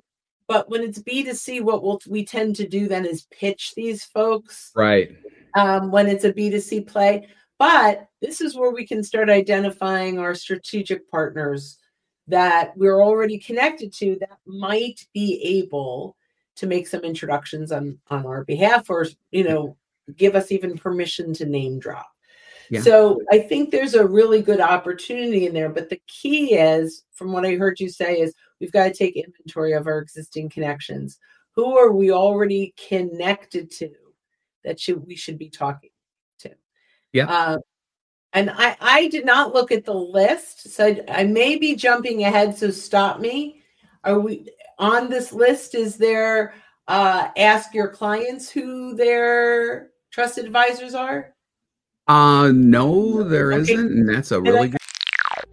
but 0.51 0.69
when 0.69 0.81
it's 0.81 0.99
B2C, 0.99 1.61
what 1.61 1.81
we'll, 1.81 2.01
we 2.09 2.25
tend 2.25 2.57
to 2.57 2.67
do 2.67 2.89
then 2.89 3.05
is 3.05 3.25
pitch 3.31 3.73
these 3.73 4.03
folks. 4.03 4.71
Right. 4.75 5.15
Um, 5.55 5.91
when 5.91 6.07
it's 6.07 6.25
a 6.25 6.33
B2C 6.33 6.87
play. 6.87 7.29
But 7.57 8.09
this 8.21 8.41
is 8.41 8.57
where 8.57 8.71
we 8.71 8.85
can 8.85 9.01
start 9.01 9.29
identifying 9.29 10.19
our 10.19 10.35
strategic 10.35 11.09
partners 11.09 11.77
that 12.27 12.75
we're 12.75 13.01
already 13.01 13.37
connected 13.37 13.93
to 13.93 14.17
that 14.19 14.39
might 14.45 15.07
be 15.13 15.41
able 15.41 16.17
to 16.57 16.67
make 16.67 16.85
some 16.85 17.01
introductions 17.05 17.71
on 17.71 17.97
on 18.09 18.25
our 18.25 18.43
behalf 18.43 18.89
or 18.89 19.07
you 19.31 19.45
know 19.45 19.77
give 20.17 20.35
us 20.35 20.51
even 20.51 20.77
permission 20.77 21.33
to 21.33 21.45
name 21.45 21.79
drop 21.79 22.11
yeah. 22.69 22.81
so 22.81 23.19
i 23.31 23.39
think 23.39 23.71
there's 23.71 23.95
a 23.95 24.05
really 24.05 24.41
good 24.41 24.61
opportunity 24.61 25.47
in 25.47 25.53
there 25.53 25.69
but 25.69 25.89
the 25.89 25.99
key 26.07 26.53
is 26.53 27.03
from 27.13 27.31
what 27.31 27.45
i 27.45 27.55
heard 27.55 27.79
you 27.79 27.89
say 27.89 28.19
is 28.19 28.35
we've 28.61 28.71
got 28.71 28.85
to 28.85 28.93
take 28.93 29.17
inventory 29.17 29.73
of 29.73 29.87
our 29.87 29.99
existing 29.99 30.49
connections 30.49 31.19
who 31.53 31.77
are 31.77 31.91
we 31.91 32.11
already 32.11 32.73
connected 32.87 33.69
to 33.69 33.89
that 34.63 34.79
should 34.79 35.05
we 35.05 35.15
should 35.15 35.37
be 35.37 35.49
talking 35.49 35.89
to 36.39 36.51
yeah 37.11 37.25
uh, 37.25 37.57
and 38.33 38.49
I, 38.49 38.77
I 38.79 39.07
did 39.07 39.25
not 39.25 39.53
look 39.53 39.71
at 39.71 39.85
the 39.85 39.93
list, 39.93 40.69
so 40.69 40.85
I, 40.85 41.01
I 41.09 41.23
may 41.25 41.57
be 41.57 41.75
jumping 41.75 42.23
ahead. 42.23 42.57
So 42.57 42.71
stop 42.71 43.19
me. 43.19 43.61
Are 44.03 44.19
we 44.19 44.47
on 44.79 45.09
this 45.09 45.33
list? 45.33 45.75
Is 45.75 45.97
there 45.97 46.53
uh, 46.87 47.29
ask 47.37 47.73
your 47.73 47.89
clients 47.89 48.49
who 48.49 48.95
their 48.95 49.89
trusted 50.11 50.45
advisors 50.45 50.95
are? 50.95 51.33
Uh 52.07 52.51
no, 52.53 53.23
there 53.23 53.53
okay. 53.53 53.75
not 53.75 53.85
and 53.85 54.09
that's 54.09 54.31
a 54.31 54.41
really 54.41 54.69
good. 54.69 54.80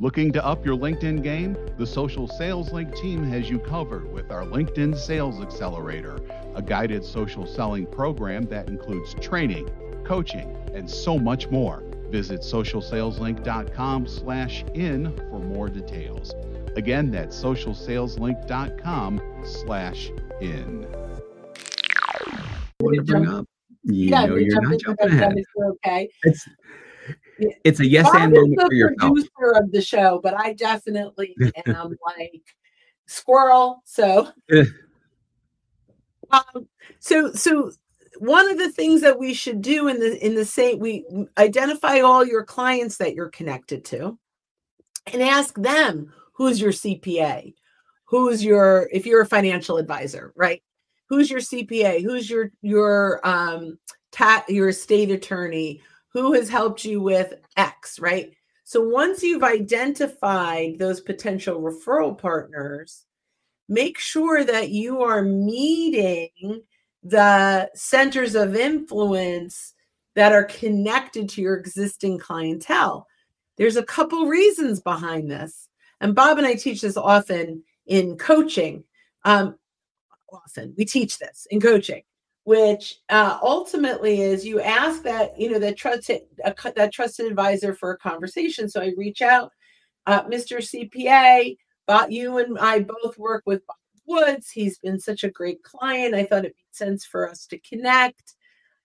Looking 0.00 0.30
to 0.34 0.46
up 0.46 0.64
your 0.64 0.76
LinkedIn 0.76 1.24
game? 1.24 1.56
The 1.76 1.84
Social 1.84 2.28
Sales 2.28 2.72
Link 2.72 2.94
team 2.94 3.24
has 3.24 3.50
you 3.50 3.58
covered 3.58 4.12
with 4.12 4.30
our 4.30 4.44
LinkedIn 4.44 4.96
Sales 4.96 5.40
Accelerator, 5.40 6.20
a 6.54 6.62
guided 6.62 7.04
social 7.04 7.44
selling 7.44 7.84
program 7.84 8.44
that 8.44 8.68
includes 8.68 9.14
training, 9.14 9.68
coaching, 10.04 10.56
and 10.72 10.88
so 10.88 11.18
much 11.18 11.48
more. 11.48 11.82
Visit 12.10 12.42
socialsaleslink.com 12.42 14.06
slash 14.06 14.64
in 14.74 15.16
for 15.30 15.40
more 15.40 15.68
details. 15.68 16.32
Again, 16.76 17.10
that's 17.10 17.36
socialsaleslink.com 17.42 19.20
slash 19.44 20.10
in. 20.40 20.86
Want 22.78 22.94
to 22.94 23.02
bring 23.02 23.26
up? 23.26 23.48
You 23.82 24.10
yeah, 24.10 24.26
know 24.26 24.36
you're 24.36 24.62
not 24.62 24.78
jumping 24.78 25.08
ahead. 25.08 25.34
Okay. 25.60 26.08
It's, 26.22 26.46
it's 27.38 27.80
a 27.80 27.86
yes 27.86 28.04
Bob 28.04 28.16
and 28.16 28.32
moment 28.32 28.60
for 28.60 28.74
yourself. 28.74 29.12
producer 29.12 29.52
of 29.56 29.72
the 29.72 29.82
show, 29.82 30.20
but 30.22 30.34
I 30.38 30.52
definitely 30.54 31.36
am 31.66 31.96
like 32.06 32.42
squirrel. 33.06 33.82
So, 33.84 34.28
um, 36.30 36.68
so, 37.00 37.32
so 37.32 37.72
one 38.18 38.50
of 38.50 38.58
the 38.58 38.70
things 38.70 39.00
that 39.00 39.18
we 39.18 39.34
should 39.34 39.62
do 39.62 39.88
in 39.88 40.00
the 40.00 40.24
in 40.24 40.34
the 40.34 40.44
same 40.44 40.78
we 40.78 41.04
identify 41.36 42.00
all 42.00 42.24
your 42.24 42.44
clients 42.44 42.96
that 42.96 43.14
you're 43.14 43.30
connected 43.30 43.84
to 43.84 44.18
and 45.12 45.22
ask 45.22 45.54
them 45.56 46.12
who's 46.32 46.60
your 46.60 46.72
CPA 46.72 47.54
who's 48.04 48.44
your 48.44 48.88
if 48.92 49.06
you're 49.06 49.22
a 49.22 49.26
financial 49.26 49.76
advisor 49.76 50.32
right 50.36 50.62
who's 51.08 51.30
your 51.30 51.40
CPA 51.40 52.02
who's 52.02 52.28
your 52.28 52.50
your 52.62 53.20
um 53.26 53.78
ta- 54.10 54.44
your 54.48 54.70
estate 54.70 55.10
attorney 55.10 55.80
who 56.12 56.32
has 56.32 56.48
helped 56.48 56.84
you 56.84 57.00
with 57.00 57.34
x 57.56 57.98
right 57.98 58.32
so 58.64 58.80
once 58.82 59.22
you've 59.22 59.42
identified 59.42 60.78
those 60.78 61.00
potential 61.00 61.60
referral 61.60 62.16
partners 62.16 63.06
make 63.68 63.98
sure 63.98 64.44
that 64.44 64.70
you 64.70 65.02
are 65.02 65.22
meeting 65.22 66.62
the 67.02 67.70
centers 67.74 68.34
of 68.34 68.56
influence 68.56 69.74
that 70.14 70.32
are 70.32 70.44
connected 70.44 71.28
to 71.28 71.42
your 71.42 71.56
existing 71.56 72.18
clientele. 72.18 73.06
There's 73.56 73.76
a 73.76 73.84
couple 73.84 74.26
reasons 74.26 74.80
behind 74.80 75.30
this. 75.30 75.68
And 76.00 76.14
Bob 76.14 76.38
and 76.38 76.46
I 76.46 76.54
teach 76.54 76.80
this 76.80 76.96
often 76.96 77.62
in 77.86 78.16
coaching. 78.16 78.84
Um, 79.24 79.56
often 80.32 80.74
we 80.76 80.84
teach 80.84 81.18
this 81.18 81.46
in 81.50 81.60
coaching, 81.60 82.02
which 82.48 83.00
uh, 83.10 83.38
ultimately 83.42 84.22
is 84.22 84.42
you 84.42 84.58
ask 84.58 85.02
that 85.02 85.38
you 85.38 85.50
know 85.50 85.58
that 85.58 85.76
trusted 85.76 86.22
that 86.76 86.90
trusted 86.94 87.26
advisor 87.26 87.74
for 87.74 87.90
a 87.90 87.98
conversation. 87.98 88.70
So 88.70 88.80
I 88.80 88.94
reach 88.96 89.20
out, 89.20 89.52
uh, 90.06 90.22
Mr. 90.24 90.56
CPA, 90.56 91.58
but 91.86 92.10
you 92.10 92.38
and 92.38 92.58
I 92.58 92.78
both 92.80 93.18
work 93.18 93.42
with 93.44 93.66
Bob 93.66 93.76
Woods. 94.06 94.50
He's 94.50 94.78
been 94.78 94.98
such 94.98 95.24
a 95.24 95.30
great 95.30 95.62
client. 95.62 96.14
I 96.14 96.24
thought 96.24 96.46
it 96.46 96.56
made 96.56 96.72
sense 96.74 97.04
for 97.04 97.28
us 97.28 97.46
to 97.48 97.58
connect 97.58 98.32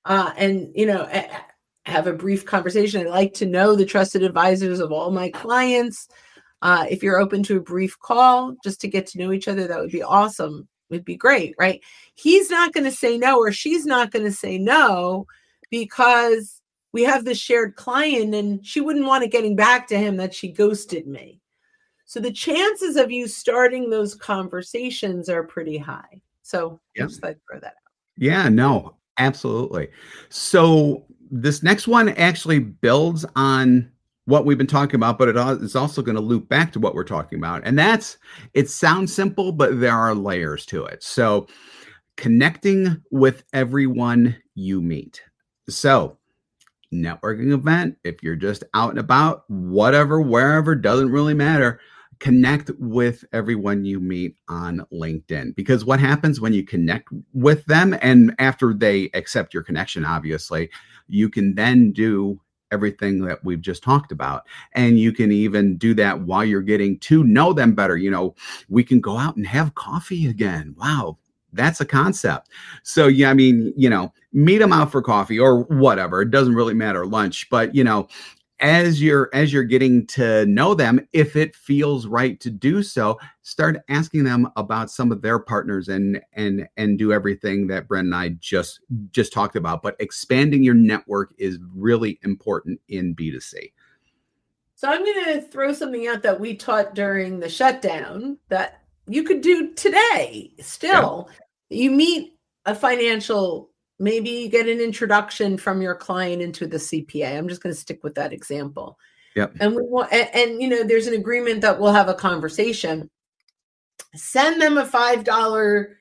uh, 0.03 0.33
and, 0.35 0.67
you 0.75 0.85
know, 0.85 1.09
have 1.85 2.07
a 2.07 2.13
brief 2.13 2.45
conversation. 2.45 3.07
I 3.07 3.09
like 3.09 3.33
to 3.35 3.45
know 3.45 3.77
the 3.77 3.85
trusted 3.85 4.23
advisors 4.23 4.81
of 4.81 4.91
all 4.91 5.09
my 5.09 5.29
clients. 5.29 6.09
Uh, 6.61 6.85
if 6.89 7.01
you're 7.01 7.17
open 7.17 7.43
to 7.43 7.57
a 7.57 7.61
brief 7.61 7.97
call 7.97 8.55
just 8.61 8.81
to 8.81 8.89
get 8.89 9.07
to 9.07 9.19
know 9.19 9.31
each 9.31 9.47
other, 9.47 9.67
that 9.67 9.79
would 9.79 9.91
be 9.91 10.03
awesome. 10.03 10.67
Would 10.89 11.05
be 11.05 11.15
great, 11.15 11.55
right? 11.57 11.81
He's 12.15 12.49
not 12.49 12.73
going 12.73 12.83
to 12.83 12.91
say 12.91 13.17
no, 13.17 13.39
or 13.39 13.51
she's 13.51 13.85
not 13.85 14.11
going 14.11 14.25
to 14.25 14.31
say 14.31 14.57
no 14.57 15.25
because 15.71 16.61
we 16.91 17.03
have 17.03 17.25
this 17.25 17.39
shared 17.39 17.75
client 17.75 18.35
and 18.35 18.65
she 18.65 18.79
wouldn't 18.79 19.07
want 19.07 19.23
it 19.23 19.31
getting 19.31 19.55
back 19.55 19.87
to 19.87 19.97
him 19.97 20.17
that 20.17 20.33
she 20.33 20.49
ghosted 20.49 21.07
me. 21.07 21.41
So 22.05 22.19
the 22.19 22.31
chances 22.31 22.95
of 22.95 23.11
you 23.11 23.27
starting 23.27 23.89
those 23.89 24.13
conversations 24.13 25.29
are 25.29 25.43
pretty 25.43 25.77
high. 25.77 26.21
So 26.43 26.79
yeah. 26.95 27.05
just 27.05 27.23
like 27.23 27.39
throw 27.49 27.59
that 27.59 27.67
out. 27.67 27.93
Yeah, 28.17 28.49
no, 28.49 28.95
absolutely. 29.17 29.89
So 30.29 31.05
this 31.31 31.63
next 31.63 31.87
one 31.87 32.09
actually 32.09 32.59
builds 32.59 33.25
on 33.35 33.89
what 34.25 34.45
we've 34.45 34.57
been 34.57 34.67
talking 34.67 34.95
about, 34.95 35.17
but 35.17 35.27
it 35.27 35.35
is 35.61 35.75
also 35.75 36.01
going 36.01 36.15
to 36.15 36.21
loop 36.21 36.47
back 36.47 36.71
to 36.73 36.79
what 36.79 36.95
we're 36.95 37.03
talking 37.03 37.37
about. 37.37 37.61
And 37.65 37.77
that's 37.77 38.17
it 38.53 38.69
sounds 38.69 39.13
simple, 39.13 39.51
but 39.51 39.79
there 39.79 39.93
are 39.93 40.15
layers 40.15 40.65
to 40.67 40.85
it. 40.85 41.03
So 41.03 41.47
connecting 42.15 43.01
with 43.11 43.43
everyone 43.53 44.37
you 44.55 44.81
meet. 44.81 45.21
So 45.67 46.17
networking 46.93 47.51
event, 47.51 47.97
if 48.03 48.23
you're 48.23 48.35
just 48.35 48.63
out 48.73 48.91
and 48.91 48.99
about, 48.99 49.43
whatever, 49.49 50.21
wherever, 50.21 50.75
doesn't 50.75 51.11
really 51.11 51.33
matter 51.33 51.79
connect 52.19 52.71
with 52.79 53.25
everyone 53.33 53.83
you 53.83 53.99
meet 53.99 54.37
on 54.47 54.85
LinkedIn 54.93 55.53
because 55.55 55.83
what 55.83 55.99
happens 55.99 56.39
when 56.39 56.53
you 56.53 56.63
connect 56.63 57.09
with 57.33 57.65
them 57.65 57.97
and 58.01 58.33
after 58.39 58.73
they 58.73 59.09
accept 59.13 59.53
your 59.53 59.61
connection 59.61 60.05
obviously 60.05 60.69
you 61.07 61.27
can 61.27 61.55
then 61.55 61.91
do 61.91 62.39
everything 62.73 63.23
that 63.23 63.43
we've 63.45 63.61
just 63.61 63.83
talked 63.83 64.11
about 64.11 64.43
and 64.73 64.99
you 64.99 65.11
can 65.11 65.31
even 65.31 65.77
do 65.77 65.93
that 65.93 66.19
while 66.21 66.43
you're 66.43 66.61
getting 66.61 66.99
to 66.99 67.23
know 67.23 67.53
them 67.53 67.73
better 67.73 67.95
you 67.95 68.11
know 68.11 68.35
we 68.67 68.83
can 68.83 68.99
go 68.99 69.17
out 69.17 69.35
and 69.35 69.47
have 69.47 69.75
coffee 69.75 70.27
again 70.27 70.75
wow 70.77 71.17
that's 71.53 71.79
a 71.79 71.85
concept. 71.85 72.49
So 72.81 73.07
yeah, 73.07 73.29
I 73.29 73.33
mean, 73.33 73.73
you 73.77 73.89
know, 73.89 74.11
meet 74.33 74.57
them 74.57 74.73
out 74.73 74.91
for 74.91 75.01
coffee 75.01 75.39
or 75.39 75.61
whatever. 75.63 76.21
It 76.21 76.31
doesn't 76.31 76.55
really 76.55 76.73
matter 76.73 77.05
lunch, 77.05 77.49
but 77.49 77.73
you 77.73 77.83
know, 77.83 78.07
as 78.63 79.01
you're 79.01 79.29
as 79.33 79.51
you're 79.51 79.63
getting 79.63 80.07
to 80.07 80.45
know 80.45 80.73
them 80.73 81.05
if 81.11 81.35
it 81.35 81.53
feels 81.53 82.07
right 82.07 82.39
to 82.39 82.49
do 82.49 82.81
so 82.81 83.19
start 83.41 83.83
asking 83.89 84.23
them 84.23 84.49
about 84.55 84.89
some 84.89 85.11
of 85.11 85.21
their 85.21 85.37
partners 85.37 85.89
and 85.89 86.21
and 86.31 86.65
and 86.77 86.97
do 86.97 87.11
everything 87.11 87.67
that 87.67 87.89
Bryn 87.89 88.05
and 88.05 88.15
i 88.15 88.29
just 88.39 88.79
just 89.11 89.33
talked 89.33 89.57
about. 89.57 89.83
But 89.83 89.97
expanding 89.99 90.63
your 90.63 90.73
network 90.73 91.33
is 91.37 91.59
really 91.75 92.19
important 92.23 92.79
in 92.87 93.13
b2c 93.13 93.71
so 94.75 94.89
i'm 94.89 95.03
going 95.03 95.25
to 95.25 95.41
throw 95.41 95.73
something 95.73 96.07
out 96.07 96.23
that 96.23 96.39
we 96.39 96.55
taught 96.55 96.95
during 96.95 97.39
the 97.39 97.49
shutdown 97.49 98.37
that 98.47 98.81
you 99.07 99.23
could 99.23 99.41
do 99.41 99.73
today 99.73 100.53
still. 100.59 101.29
Yeah. 101.69 101.81
you 101.81 101.91
meet 101.91 102.37
a 102.65 102.73
financial 102.73 103.69
maybe 103.99 104.29
you 104.29 104.49
get 104.49 104.67
an 104.67 104.79
introduction 104.79 105.57
from 105.57 105.81
your 105.81 105.95
client 105.95 106.41
into 106.41 106.67
the 106.67 106.77
CPA. 106.77 107.37
I'm 107.37 107.47
just 107.47 107.61
going 107.61 107.73
to 107.73 107.79
stick 107.79 108.03
with 108.03 108.15
that 108.15 108.33
example. 108.33 108.97
Yep. 109.35 109.55
And 109.59 109.75
we 109.75 109.81
want, 109.83 110.11
and, 110.13 110.29
and, 110.33 110.61
you 110.61 110.67
know, 110.67 110.83
there's 110.83 111.07
an 111.07 111.15
agreement 111.15 111.61
that 111.61 111.79
we'll 111.79 111.93
have 111.93 112.09
a 112.09 112.13
conversation. 112.13 113.09
Send 114.15 114.61
them 114.61 114.77
a 114.77 114.85
five 114.85 115.23
dollar 115.23 115.97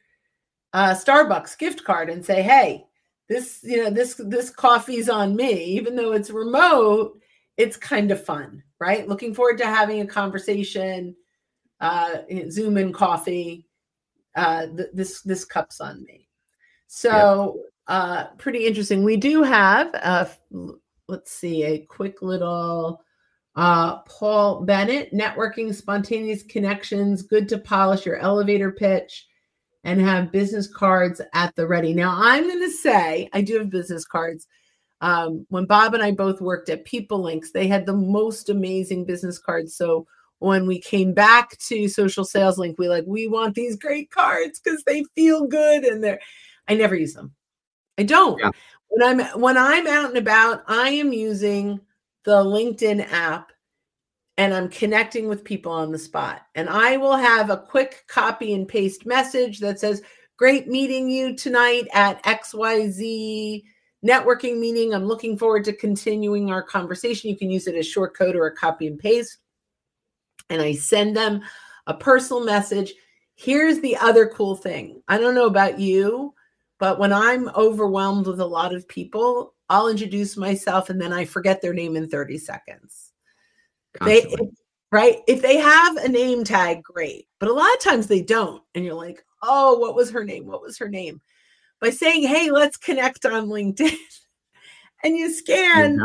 uh, 0.72 0.94
Starbucks 0.94 1.58
gift 1.58 1.84
card 1.84 2.10
and 2.10 2.24
say, 2.24 2.42
"Hey, 2.42 2.84
this, 3.28 3.60
you 3.62 3.82
know, 3.82 3.90
this 3.90 4.20
this 4.26 4.50
coffee's 4.50 5.08
on 5.08 5.34
me, 5.34 5.64
even 5.64 5.96
though 5.96 6.12
it's 6.12 6.30
remote. 6.30 7.18
it's 7.56 7.76
kind 7.76 8.10
of 8.10 8.24
fun, 8.24 8.62
right? 8.78 9.08
Looking 9.08 9.34
forward 9.34 9.58
to 9.58 9.66
having 9.66 10.00
a 10.00 10.06
conversation, 10.06 11.16
uh, 11.80 12.18
Zoom 12.50 12.76
and 12.76 12.92
coffee. 12.92 13.66
Uh, 14.36 14.66
th- 14.66 14.90
this 14.92 15.22
this 15.22 15.44
cup's 15.44 15.80
on 15.80 16.02
me. 16.04 16.28
So 16.88 17.62
uh, 17.92 18.28
pretty 18.38 18.66
interesting. 18.66 19.04
We 19.04 19.18
do 19.18 19.42
have 19.42 19.94
uh, 19.94 20.24
let's 21.08 21.30
see 21.30 21.62
a 21.64 21.84
quick 21.84 22.22
little 22.22 23.04
uh, 23.54 23.98
Paul 24.04 24.62
Bennett 24.62 25.12
networking, 25.12 25.74
spontaneous 25.74 26.42
connections, 26.42 27.20
good 27.20 27.50
to 27.50 27.58
polish 27.58 28.06
your 28.06 28.16
elevator 28.16 28.72
pitch 28.72 29.26
and 29.84 30.00
have 30.00 30.32
business 30.32 30.66
cards 30.66 31.20
at 31.34 31.54
the 31.54 31.66
ready. 31.66 31.92
Now, 31.92 32.16
I'm 32.16 32.48
going 32.48 32.62
to 32.62 32.70
say 32.70 33.28
I 33.34 33.42
do 33.42 33.58
have 33.58 33.68
business 33.68 34.06
cards. 34.06 34.46
Um, 35.02 35.44
when 35.50 35.66
Bob 35.66 35.92
and 35.92 36.02
I 36.02 36.12
both 36.12 36.40
worked 36.40 36.70
at 36.70 36.86
PeopleLinx, 36.86 37.52
they 37.52 37.66
had 37.66 37.84
the 37.84 37.92
most 37.92 38.48
amazing 38.48 39.04
business 39.04 39.38
cards. 39.38 39.76
So 39.76 40.06
when 40.38 40.66
we 40.66 40.80
came 40.80 41.12
back 41.12 41.58
to 41.68 41.88
Social 41.88 42.24
Sales 42.24 42.56
Link, 42.56 42.78
we 42.78 42.88
like 42.88 43.04
we 43.06 43.28
want 43.28 43.54
these 43.54 43.76
great 43.76 44.10
cards 44.10 44.62
because 44.64 44.82
they 44.84 45.04
feel 45.14 45.46
good 45.46 45.84
and 45.84 46.02
they're. 46.02 46.20
I 46.68 46.74
never 46.74 46.94
use 46.94 47.12
them. 47.12 47.34
I 47.98 48.04
don't. 48.04 48.38
Yeah. 48.38 48.50
When 48.88 49.20
I'm 49.20 49.40
when 49.40 49.56
I'm 49.56 49.86
out 49.86 50.10
and 50.10 50.18
about, 50.18 50.64
I 50.66 50.90
am 50.90 51.12
using 51.12 51.80
the 52.24 52.44
LinkedIn 52.44 53.10
app 53.10 53.52
and 54.38 54.54
I'm 54.54 54.68
connecting 54.68 55.28
with 55.28 55.44
people 55.44 55.72
on 55.72 55.92
the 55.92 55.98
spot. 55.98 56.42
And 56.54 56.68
I 56.68 56.96
will 56.96 57.16
have 57.16 57.50
a 57.50 57.56
quick 57.56 58.04
copy 58.08 58.54
and 58.54 58.66
paste 58.66 59.06
message 59.06 59.60
that 59.60 59.80
says, 59.80 60.02
Great 60.38 60.66
meeting 60.66 61.08
you 61.08 61.36
tonight 61.36 61.86
at 61.92 62.22
XYZ 62.24 63.62
networking 64.04 64.58
meeting. 64.58 64.92
I'm 64.92 65.04
looking 65.04 65.38
forward 65.38 65.64
to 65.64 65.72
continuing 65.72 66.50
our 66.50 66.62
conversation. 66.62 67.30
You 67.30 67.36
can 67.36 67.50
use 67.50 67.66
it 67.66 67.76
as 67.76 67.86
short 67.86 68.16
code 68.16 68.34
or 68.34 68.46
a 68.46 68.56
copy 68.56 68.86
and 68.86 68.98
paste. 68.98 69.38
And 70.50 70.60
I 70.60 70.72
send 70.74 71.16
them 71.16 71.42
a 71.86 71.94
personal 71.94 72.44
message. 72.44 72.92
Here's 73.34 73.80
the 73.80 73.96
other 73.96 74.26
cool 74.26 74.56
thing 74.56 75.02
I 75.08 75.18
don't 75.18 75.34
know 75.34 75.46
about 75.46 75.78
you, 75.78 76.34
but 76.82 76.98
when 76.98 77.12
I'm 77.12 77.48
overwhelmed 77.50 78.26
with 78.26 78.40
a 78.40 78.44
lot 78.44 78.74
of 78.74 78.88
people, 78.88 79.54
I'll 79.68 79.86
introduce 79.86 80.36
myself 80.36 80.90
and 80.90 81.00
then 81.00 81.12
I 81.12 81.24
forget 81.24 81.62
their 81.62 81.72
name 81.72 81.94
in 81.94 82.08
30 82.08 82.38
seconds. 82.38 83.12
They 84.04 84.26
right? 84.90 85.18
If 85.28 85.42
they 85.42 85.58
have 85.58 85.96
a 85.98 86.08
name 86.08 86.42
tag, 86.42 86.82
great. 86.82 87.28
But 87.38 87.50
a 87.50 87.52
lot 87.52 87.72
of 87.72 87.78
times 87.78 88.08
they 88.08 88.20
don't. 88.20 88.64
And 88.74 88.84
you're 88.84 88.96
like, 88.96 89.24
oh, 89.44 89.78
what 89.78 89.94
was 89.94 90.10
her 90.10 90.24
name? 90.24 90.44
What 90.48 90.60
was 90.60 90.76
her 90.78 90.88
name? 90.88 91.20
By 91.80 91.90
saying, 91.90 92.26
hey, 92.26 92.50
let's 92.50 92.76
connect 92.76 93.26
on 93.26 93.46
LinkedIn. 93.46 93.96
and 95.04 95.16
you 95.16 95.32
scan 95.32 96.00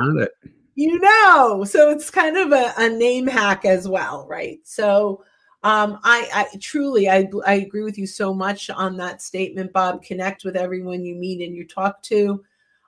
you 0.75 0.99
know. 0.99 1.63
So 1.63 1.89
it's 1.89 2.11
kind 2.11 2.37
of 2.37 2.51
a, 2.51 2.71
a 2.77 2.87
name 2.87 3.25
hack 3.25 3.65
as 3.65 3.87
well, 3.87 4.27
right? 4.29 4.59
So 4.63 5.23
um, 5.67 5.99
I, 6.05 6.29
I 6.33 6.57
truly 6.59 7.09
I, 7.09 7.29
I 7.45 7.55
agree 7.55 7.83
with 7.83 7.97
you 7.97 8.07
so 8.07 8.33
much 8.33 8.69
on 8.69 8.95
that 8.97 9.21
statement, 9.21 9.73
Bob. 9.73 10.01
Connect 10.01 10.45
with 10.45 10.55
everyone 10.55 11.03
you 11.03 11.13
meet 11.13 11.45
and 11.45 11.53
you 11.53 11.67
talk 11.67 12.01
to. 12.03 12.41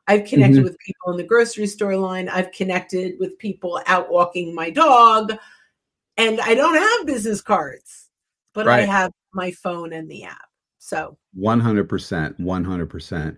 I've 0.08 0.24
connected 0.24 0.60
mm-hmm. 0.60 0.64
with 0.64 0.80
people 0.80 1.12
in 1.12 1.18
the 1.18 1.26
grocery 1.26 1.68
store 1.68 1.98
line. 1.98 2.30
I've 2.30 2.54
connected 2.54 3.20
with 3.20 3.38
people 3.38 3.82
out 3.86 4.10
walking 4.10 4.56
my 4.56 4.70
dog. 4.70 5.34
And 6.16 6.40
I 6.40 6.56
don't 6.56 6.76
have 6.76 7.06
business 7.06 7.42
cards, 7.42 8.08
but 8.54 8.66
right. 8.66 8.84
I 8.84 8.86
have 8.86 9.12
my 9.34 9.52
phone 9.52 9.92
and 9.92 10.10
the 10.10 10.24
app. 10.24 10.48
So 10.78 11.18
100%. 11.38 12.40
100%. 12.40 13.38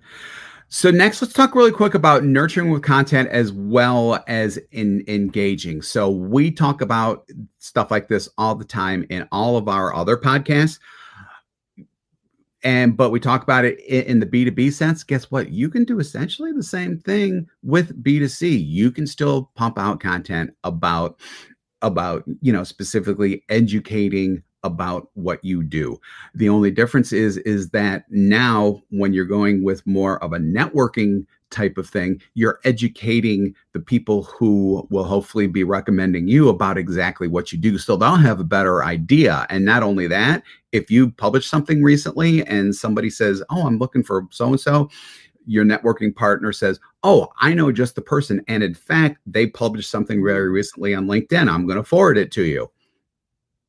So 0.74 0.90
next, 0.90 1.22
let's 1.22 1.34
talk 1.34 1.54
really 1.54 1.74
quick 1.74 1.96
about 1.96 2.24
nurturing 2.24 2.72
with 2.72 2.82
content 2.82 3.28
as 3.28 3.52
well 3.52 4.24
as 4.26 4.58
in 4.72 5.04
engaging. 5.06 5.82
So 5.82 6.10
we 6.10 6.50
talk 6.50 6.80
about 6.80 7.28
stuff 7.60 7.92
like 7.92 8.08
this 8.08 8.30
all 8.38 8.56
the 8.56 8.64
time 8.64 9.06
in 9.10 9.28
all 9.34 9.58
of 9.58 9.68
our 9.68 9.94
other 9.94 10.16
podcasts. 10.16 10.80
And 12.64 12.96
but 12.96 13.10
we 13.10 13.20
talk 13.20 13.44
about 13.44 13.66
it 13.66 13.82
in, 13.82 14.22
the 14.22 14.26
b2b 14.26 14.72
sense. 14.72 15.04
Guess 15.04 15.30
what? 15.30 15.52
You 15.52 15.68
can 15.68 15.84
do 15.84 16.00
essentially 16.00 16.54
the 16.54 16.64
same 16.64 16.98
thing 17.00 17.50
with 17.64 18.02
b2c 18.02 18.66
you 18.66 18.92
can 18.92 19.06
still 19.06 19.52
pump 19.56 19.78
out 19.78 20.00
content 20.00 20.52
about 20.64 21.20
about 21.82 22.24
you 22.42 22.54
know 22.54 22.64
specifically 22.64 23.44
educating 23.50 24.42
about 24.64 25.10
what 25.14 25.44
you 25.44 25.64
do 25.64 26.00
the 26.36 26.50
only 26.50 26.72
difference 26.72 27.12
is 27.12 27.38
is 27.38 27.70
that 27.70 28.06
now 28.10 28.82
when 28.90 29.14
you're 29.14 29.26
going 29.26 29.64
with 29.64 29.86
more 29.88 30.24
of 30.24 30.34
a 30.34 30.38
networking 30.38 31.26
type 31.52 31.78
of 31.78 31.88
thing, 31.88 32.20
you're 32.34 32.60
educating 32.64 33.54
the 33.74 33.80
people 33.80 34.24
who 34.24 34.88
will 34.90 35.04
hopefully 35.04 35.48
be 35.48 35.64
recommending 35.64 36.28
you 36.28 36.50
about 36.50 36.78
exactly 36.78 37.28
what 37.28 37.52
you 37.52 37.60
do. 37.60 37.78
So 37.78 37.96
they'll 37.96 38.16
have 38.16 38.40
a 38.40 38.46
better 38.46 38.84
idea. 38.84 39.46
And 39.50 39.64
not 39.64 39.84
only 39.84 40.08
that, 40.08 40.44
if 40.72 40.90
you 40.90 41.12
publish 41.12 41.48
something 41.48 41.84
recently 41.84 42.46
and 42.48 42.74
somebody 42.74 43.10
says, 43.10 43.44
Oh, 43.50 43.68
I'm 43.68 43.78
looking 43.78 44.04
for 44.04 44.26
so 44.32 44.48
and 44.48 44.60
so, 44.60 44.90
your 45.46 45.66
networking 45.66 46.16
partner 46.16 46.52
says, 46.54 46.80
Oh, 47.04 47.28
I 47.40 47.54
know 47.54 47.72
just 47.72 47.96
the 47.96 48.02
person. 48.02 48.44
And 48.48 48.64
in 48.64 48.74
fact, 48.74 49.18
they 49.26 49.48
published 49.48 49.92
something 49.92 50.24
very 50.24 50.50
recently 50.50 50.96
on 50.96 51.08
LinkedIn. 51.08 51.52
I'm 51.52 51.68
going 51.68 51.78
to 51.78 51.84
forward 51.84 52.18
it 52.18 52.32
to 52.34 52.44
you. 52.44 52.72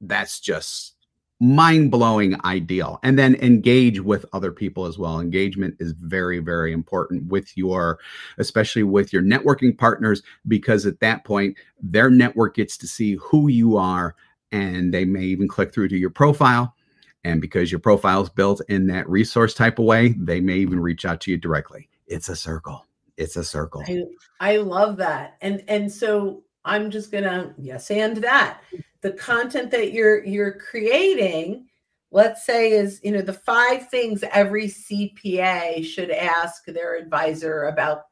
That's 0.02 0.40
just 0.40 0.96
mind 1.42 1.90
blowing 1.90 2.36
ideal. 2.44 3.00
And 3.02 3.18
then 3.18 3.34
engage 3.36 4.00
with 4.00 4.24
other 4.32 4.52
people 4.52 4.86
as 4.86 4.96
well. 4.96 5.18
Engagement 5.18 5.74
is 5.80 5.92
very, 5.92 6.38
very 6.38 6.72
important 6.72 7.26
with 7.26 7.56
your, 7.56 7.98
especially 8.38 8.84
with 8.84 9.12
your 9.12 9.22
networking 9.22 9.76
partners, 9.76 10.22
because 10.46 10.86
at 10.86 11.00
that 11.00 11.24
point, 11.24 11.56
their 11.82 12.10
network 12.10 12.54
gets 12.54 12.76
to 12.78 12.86
see 12.86 13.16
who 13.16 13.48
you 13.48 13.76
are 13.76 14.14
and 14.52 14.94
they 14.94 15.04
may 15.04 15.24
even 15.24 15.48
click 15.48 15.74
through 15.74 15.88
to 15.88 15.96
your 15.96 16.10
profile. 16.10 16.76
And 17.24 17.40
because 17.40 17.72
your 17.72 17.80
profile 17.80 18.22
is 18.22 18.28
built 18.28 18.60
in 18.68 18.86
that 18.88 19.08
resource 19.08 19.52
type 19.52 19.80
of 19.80 19.84
way, 19.84 20.14
they 20.18 20.40
may 20.40 20.58
even 20.58 20.78
reach 20.78 21.04
out 21.04 21.20
to 21.22 21.32
you 21.32 21.38
directly. 21.38 21.88
It's 22.06 22.28
a 22.28 22.36
circle. 22.36 22.86
It's 23.16 23.36
a 23.36 23.44
circle. 23.44 23.82
I, 23.88 24.04
I 24.40 24.56
love 24.58 24.96
that. 24.98 25.38
And 25.40 25.64
and 25.68 25.90
so 25.90 26.44
I'm 26.64 26.90
just 26.90 27.10
gonna 27.10 27.54
yes 27.58 27.90
and 27.90 28.16
that 28.18 28.60
the 29.02 29.12
content 29.12 29.70
that 29.70 29.92
you're 29.92 30.24
you're 30.24 30.52
creating 30.52 31.66
let's 32.10 32.44
say 32.44 32.72
is 32.72 33.00
you 33.02 33.10
know 33.10 33.22
the 33.22 33.32
five 33.32 33.88
things 33.88 34.24
every 34.32 34.66
cpa 34.66 35.84
should 35.84 36.10
ask 36.10 36.64
their 36.66 36.96
advisor 36.96 37.64
about 37.64 38.02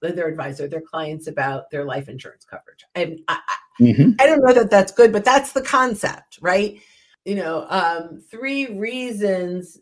their 0.00 0.28
advisor 0.28 0.66
their 0.66 0.80
clients 0.80 1.26
about 1.26 1.70
their 1.70 1.84
life 1.84 2.08
insurance 2.08 2.44
coverage. 2.44 2.84
And 2.94 3.20
I, 3.28 3.38
mm-hmm. 3.80 4.12
I 4.18 4.26
don't 4.26 4.42
know 4.42 4.54
that 4.54 4.70
that's 4.70 4.92
good 4.92 5.12
but 5.12 5.24
that's 5.24 5.52
the 5.52 5.62
concept 5.62 6.38
right? 6.40 6.80
You 7.24 7.34
know 7.36 7.66
um, 7.68 8.22
three 8.30 8.78
reasons 8.78 9.78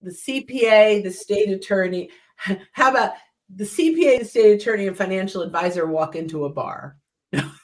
the 0.00 0.10
cpa 0.10 1.02
the 1.02 1.10
state 1.10 1.48
attorney 1.48 2.10
how 2.72 2.90
about 2.90 3.14
the 3.54 3.64
cpa 3.64 4.20
the 4.20 4.24
state 4.24 4.60
attorney 4.60 4.86
and 4.86 4.96
financial 4.96 5.42
advisor 5.42 5.86
walk 5.86 6.16
into 6.16 6.44
a 6.44 6.48
bar 6.48 6.96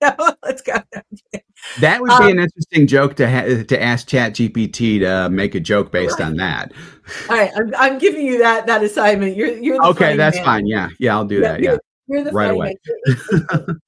let's 0.42 0.62
go. 0.62 0.74
That 1.80 2.00
would 2.00 2.08
be 2.08 2.14
um, 2.14 2.28
an 2.28 2.38
interesting 2.38 2.86
joke 2.86 3.16
to 3.16 3.30
ha- 3.30 3.64
to 3.64 3.82
ask 3.82 4.08
ChatGPT 4.08 5.00
to 5.00 5.28
make 5.28 5.54
a 5.54 5.60
joke 5.60 5.92
based 5.92 6.18
right. 6.18 6.26
on 6.26 6.36
that. 6.36 6.72
All 7.28 7.36
right, 7.36 7.50
I'm, 7.54 7.74
I'm 7.76 7.98
giving 7.98 8.24
you 8.24 8.38
that 8.38 8.66
that 8.66 8.82
assignment. 8.82 9.36
You're 9.36 9.58
you're 9.58 9.84
okay. 9.86 10.16
That's 10.16 10.36
man. 10.36 10.44
fine. 10.44 10.66
Yeah, 10.66 10.88
yeah, 10.98 11.14
I'll 11.14 11.24
do 11.24 11.36
yeah, 11.36 11.52
that. 11.52 11.60
Yeah, 11.60 11.76
you're 12.06 12.24
the 12.24 12.32
right 12.32 12.50
away. 12.50 12.76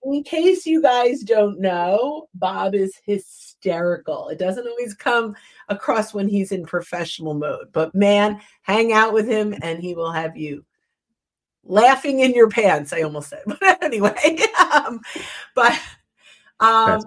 in 0.05 0.23
case 0.23 0.67
you 0.67 0.83
guys 0.83 1.21
don't 1.23 1.61
know, 1.61 2.29
Bob 2.35 2.75
is 2.75 2.95
hysterical. 3.05 4.29
It 4.29 4.39
doesn't 4.39 4.67
always 4.67 4.95
come 4.95 5.35
across 5.69 6.13
when 6.13 6.29
he's 6.29 6.53
in 6.53 6.67
professional 6.67 7.35
mode, 7.35 7.69
but 7.73 7.95
man, 7.95 8.41
hang 8.63 8.93
out 8.93 9.13
with 9.13 9.27
him 9.27 9.55
and 9.63 9.81
he 9.81 9.95
will 9.95 10.13
have 10.13 10.37
you 10.37 10.65
laughing 11.65 12.21
in 12.21 12.33
your 12.33 12.49
pants. 12.49 12.93
I 12.93 13.03
almost 13.03 13.31
said, 13.31 13.43
but 13.47 13.83
anyway, 13.83 14.39
um, 14.73 15.01
but 15.55 15.79
um, 16.63 17.03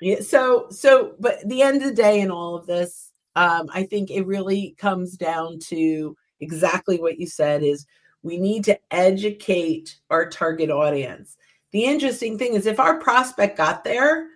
yeah, 0.00 0.20
so 0.20 0.66
so, 0.70 1.14
but 1.18 1.46
the 1.48 1.62
end 1.62 1.82
of 1.82 1.88
the 1.88 1.94
day, 1.94 2.20
in 2.20 2.30
all 2.30 2.56
of 2.56 2.66
this, 2.66 3.12
um, 3.36 3.68
I 3.72 3.82
think 3.84 4.10
it 4.10 4.26
really 4.26 4.74
comes 4.78 5.16
down 5.16 5.58
to 5.60 6.16
exactly 6.40 6.98
what 6.98 7.18
you 7.18 7.26
said: 7.26 7.62
is 7.62 7.86
we 8.22 8.38
need 8.38 8.64
to 8.64 8.78
educate 8.90 9.98
our 10.10 10.28
target 10.28 10.70
audience. 10.70 11.36
The 11.72 11.84
interesting 11.84 12.38
thing 12.38 12.54
is, 12.54 12.66
if 12.66 12.80
our 12.80 12.98
prospect 12.98 13.58
got 13.58 13.84
there, 13.84 14.28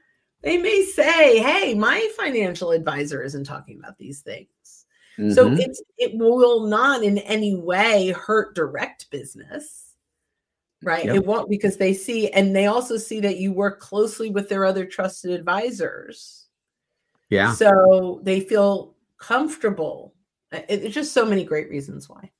they 0.42 0.58
may 0.58 0.84
say, 0.84 1.38
"Hey, 1.38 1.74
my 1.74 2.08
financial 2.16 2.72
advisor 2.72 3.22
isn't 3.22 3.44
talking 3.44 3.78
about 3.78 3.98
these 3.98 4.20
things." 4.20 4.86
Mm-hmm. 5.18 5.32
So 5.32 5.52
it's 5.52 5.82
it 5.98 6.16
will 6.16 6.66
not 6.66 7.02
in 7.02 7.18
any 7.18 7.54
way 7.54 8.10
hurt 8.10 8.54
direct 8.54 9.10
business. 9.10 9.91
Right. 10.82 11.04
Yep. 11.04 11.14
It 11.14 11.26
won't 11.26 11.48
because 11.48 11.76
they 11.76 11.94
see 11.94 12.28
and 12.30 12.54
they 12.56 12.66
also 12.66 12.96
see 12.96 13.20
that 13.20 13.38
you 13.38 13.52
work 13.52 13.78
closely 13.78 14.30
with 14.30 14.48
their 14.48 14.64
other 14.64 14.84
trusted 14.84 15.30
advisors. 15.30 16.46
Yeah. 17.30 17.54
So 17.54 18.20
they 18.24 18.40
feel 18.40 18.94
comfortable. 19.18 20.14
Uh, 20.52 20.60
it's 20.68 20.94
just 20.94 21.12
so 21.12 21.24
many 21.24 21.44
great 21.44 21.70
reasons 21.70 22.08
why. 22.08 22.30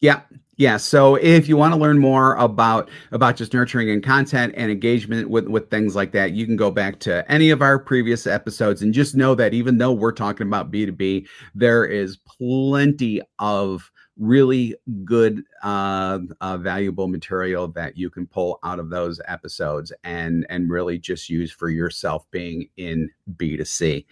Yeah, 0.00 0.20
yeah. 0.56 0.78
So 0.78 1.16
if 1.16 1.46
you 1.46 1.58
want 1.58 1.74
to 1.74 1.80
learn 1.80 1.98
more 1.98 2.34
about 2.36 2.88
about 3.12 3.36
just 3.36 3.52
nurturing 3.52 3.90
and 3.90 4.02
content 4.02 4.54
and 4.56 4.70
engagement 4.70 5.28
with 5.28 5.46
with 5.46 5.68
things 5.70 5.94
like 5.94 6.12
that, 6.12 6.32
you 6.32 6.46
can 6.46 6.56
go 6.56 6.70
back 6.70 7.00
to 7.00 7.30
any 7.30 7.50
of 7.50 7.60
our 7.60 7.78
previous 7.78 8.26
episodes 8.26 8.80
and 8.80 8.94
just 8.94 9.14
know 9.14 9.34
that 9.34 9.52
even 9.52 9.76
though 9.76 9.92
we're 9.92 10.12
talking 10.12 10.46
about 10.46 10.70
B2B, 10.70 11.26
there 11.54 11.84
is 11.84 12.18
plenty 12.38 13.20
of 13.38 13.90
really 14.20 14.76
good 15.02 15.42
uh, 15.62 16.18
uh, 16.42 16.58
valuable 16.58 17.08
material 17.08 17.66
that 17.66 17.96
you 17.96 18.10
can 18.10 18.26
pull 18.26 18.58
out 18.62 18.78
of 18.78 18.90
those 18.90 19.18
episodes 19.26 19.92
and 20.04 20.46
and 20.50 20.70
really 20.70 20.98
just 20.98 21.30
use 21.30 21.50
for 21.50 21.70
yourself 21.70 22.30
being 22.30 22.68
in 22.76 23.10
b2c 23.36 24.04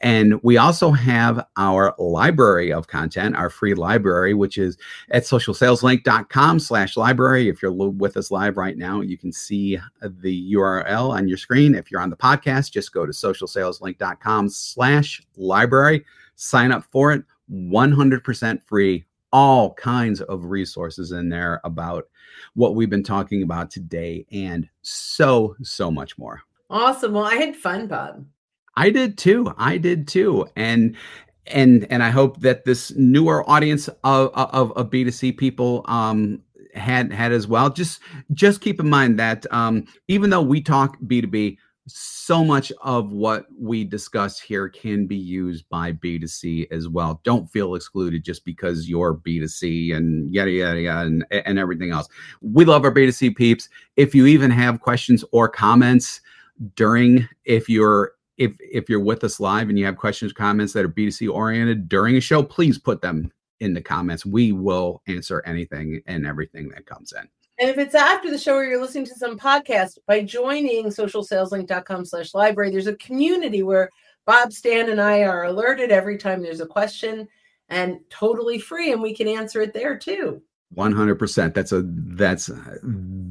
and 0.00 0.40
we 0.44 0.56
also 0.56 0.92
have 0.92 1.44
our 1.56 1.92
library 1.98 2.72
of 2.72 2.86
content 2.86 3.34
our 3.34 3.50
free 3.50 3.74
library 3.74 4.32
which 4.32 4.58
is 4.58 4.78
at 5.10 5.24
socialsaleslink.com 5.24 6.60
slash 6.60 6.96
library. 6.96 7.48
If 7.48 7.60
you're 7.60 7.72
with 7.72 8.16
us 8.16 8.30
live 8.30 8.56
right 8.56 8.78
now 8.78 9.00
you 9.00 9.18
can 9.18 9.32
see 9.32 9.78
the 10.00 10.54
url 10.54 11.10
on 11.10 11.26
your 11.26 11.38
screen. 11.38 11.74
If 11.74 11.90
you're 11.90 12.00
on 12.00 12.10
the 12.10 12.16
podcast 12.16 12.70
just 12.70 12.92
go 12.92 13.04
to 13.04 13.12
socialsaleslink.com 13.12 14.48
slash 14.50 15.20
library. 15.36 16.04
Sign 16.36 16.70
up 16.70 16.84
for 16.92 17.12
it. 17.12 17.24
100% 17.50 18.62
free 18.62 19.04
all 19.32 19.74
kinds 19.74 20.20
of 20.20 20.46
resources 20.46 21.12
in 21.12 21.28
there 21.28 21.60
about 21.64 22.08
what 22.54 22.74
we've 22.74 22.90
been 22.90 23.02
talking 23.02 23.42
about 23.42 23.70
today 23.70 24.26
and 24.32 24.68
so, 24.82 25.56
so 25.62 25.90
much 25.90 26.16
more. 26.18 26.42
Awesome. 26.70 27.12
Well, 27.12 27.24
I 27.24 27.34
had 27.34 27.56
fun, 27.56 27.86
Bob. 27.86 28.26
I 28.76 28.90
did 28.90 29.18
too. 29.18 29.52
I 29.58 29.78
did 29.78 30.06
too. 30.06 30.46
And 30.54 30.96
and 31.46 31.86
and 31.90 32.02
I 32.02 32.10
hope 32.10 32.40
that 32.40 32.64
this 32.64 32.92
newer 32.94 33.48
audience 33.48 33.88
of 34.04 34.30
of, 34.34 34.72
of 34.72 34.90
B2C 34.90 35.36
people 35.36 35.84
um 35.86 36.42
had 36.74 37.12
had 37.12 37.32
as 37.32 37.48
well. 37.48 37.70
Just 37.70 38.00
just 38.32 38.60
keep 38.60 38.78
in 38.78 38.88
mind 38.88 39.18
that 39.18 39.52
um 39.52 39.86
even 40.06 40.30
though 40.30 40.42
we 40.42 40.60
talk 40.60 40.96
B2B, 41.00 41.56
so 41.88 42.44
much 42.44 42.72
of 42.82 43.12
what 43.12 43.46
we 43.58 43.84
discuss 43.84 44.38
here 44.38 44.68
can 44.68 45.06
be 45.06 45.16
used 45.16 45.68
by 45.68 45.92
B2C 45.92 46.70
as 46.70 46.88
well. 46.88 47.20
Don't 47.24 47.50
feel 47.50 47.74
excluded 47.74 48.24
just 48.24 48.44
because 48.44 48.88
you're 48.88 49.14
B2C 49.14 49.96
and 49.96 50.32
yada, 50.32 50.50
yada, 50.50 50.80
yada, 50.80 51.06
and, 51.06 51.24
and 51.30 51.58
everything 51.58 51.90
else. 51.90 52.08
We 52.40 52.64
love 52.64 52.84
our 52.84 52.92
B2C 52.92 53.36
peeps. 53.36 53.68
If 53.96 54.14
you 54.14 54.26
even 54.26 54.50
have 54.50 54.80
questions 54.80 55.24
or 55.32 55.48
comments 55.48 56.20
during, 56.74 57.28
if 57.44 57.68
you're 57.68 58.12
if 58.38 58.52
if 58.60 58.88
you're 58.88 59.00
with 59.00 59.24
us 59.24 59.40
live 59.40 59.68
and 59.68 59.78
you 59.78 59.84
have 59.84 59.96
questions 59.96 60.32
comments 60.32 60.72
that 60.72 60.84
are 60.84 60.88
b2c 60.88 61.28
oriented 61.30 61.88
during 61.88 62.16
a 62.16 62.20
show 62.20 62.42
please 62.42 62.78
put 62.78 63.02
them 63.02 63.30
in 63.60 63.74
the 63.74 63.82
comments 63.82 64.24
we 64.24 64.52
will 64.52 65.02
answer 65.08 65.42
anything 65.44 66.00
and 66.06 66.24
everything 66.24 66.68
that 66.68 66.86
comes 66.86 67.12
in 67.12 67.28
and 67.58 67.70
if 67.70 67.78
it's 67.78 67.94
after 67.94 68.30
the 68.30 68.38
show 68.38 68.54
or 68.54 68.64
you're 68.64 68.80
listening 68.80 69.06
to 69.06 69.14
some 69.14 69.38
podcast, 69.38 69.98
by 70.06 70.22
joining 70.22 70.86
socialsaleslink.com 70.86 72.04
slash 72.04 72.34
library, 72.34 72.70
there's 72.70 72.86
a 72.86 72.96
community 72.96 73.62
where 73.62 73.90
Bob, 74.26 74.52
Stan, 74.52 74.90
and 74.90 75.00
I 75.00 75.22
are 75.22 75.44
alerted 75.44 75.90
every 75.90 76.18
time 76.18 76.42
there's 76.42 76.60
a 76.60 76.66
question 76.66 77.26
and 77.68 77.98
totally 78.10 78.58
free, 78.58 78.92
and 78.92 79.02
we 79.02 79.14
can 79.14 79.26
answer 79.26 79.60
it 79.62 79.72
there 79.72 79.98
too. 79.98 80.42
100% 80.76 81.54
that's 81.54 81.72
a 81.72 81.82
that's 81.82 82.50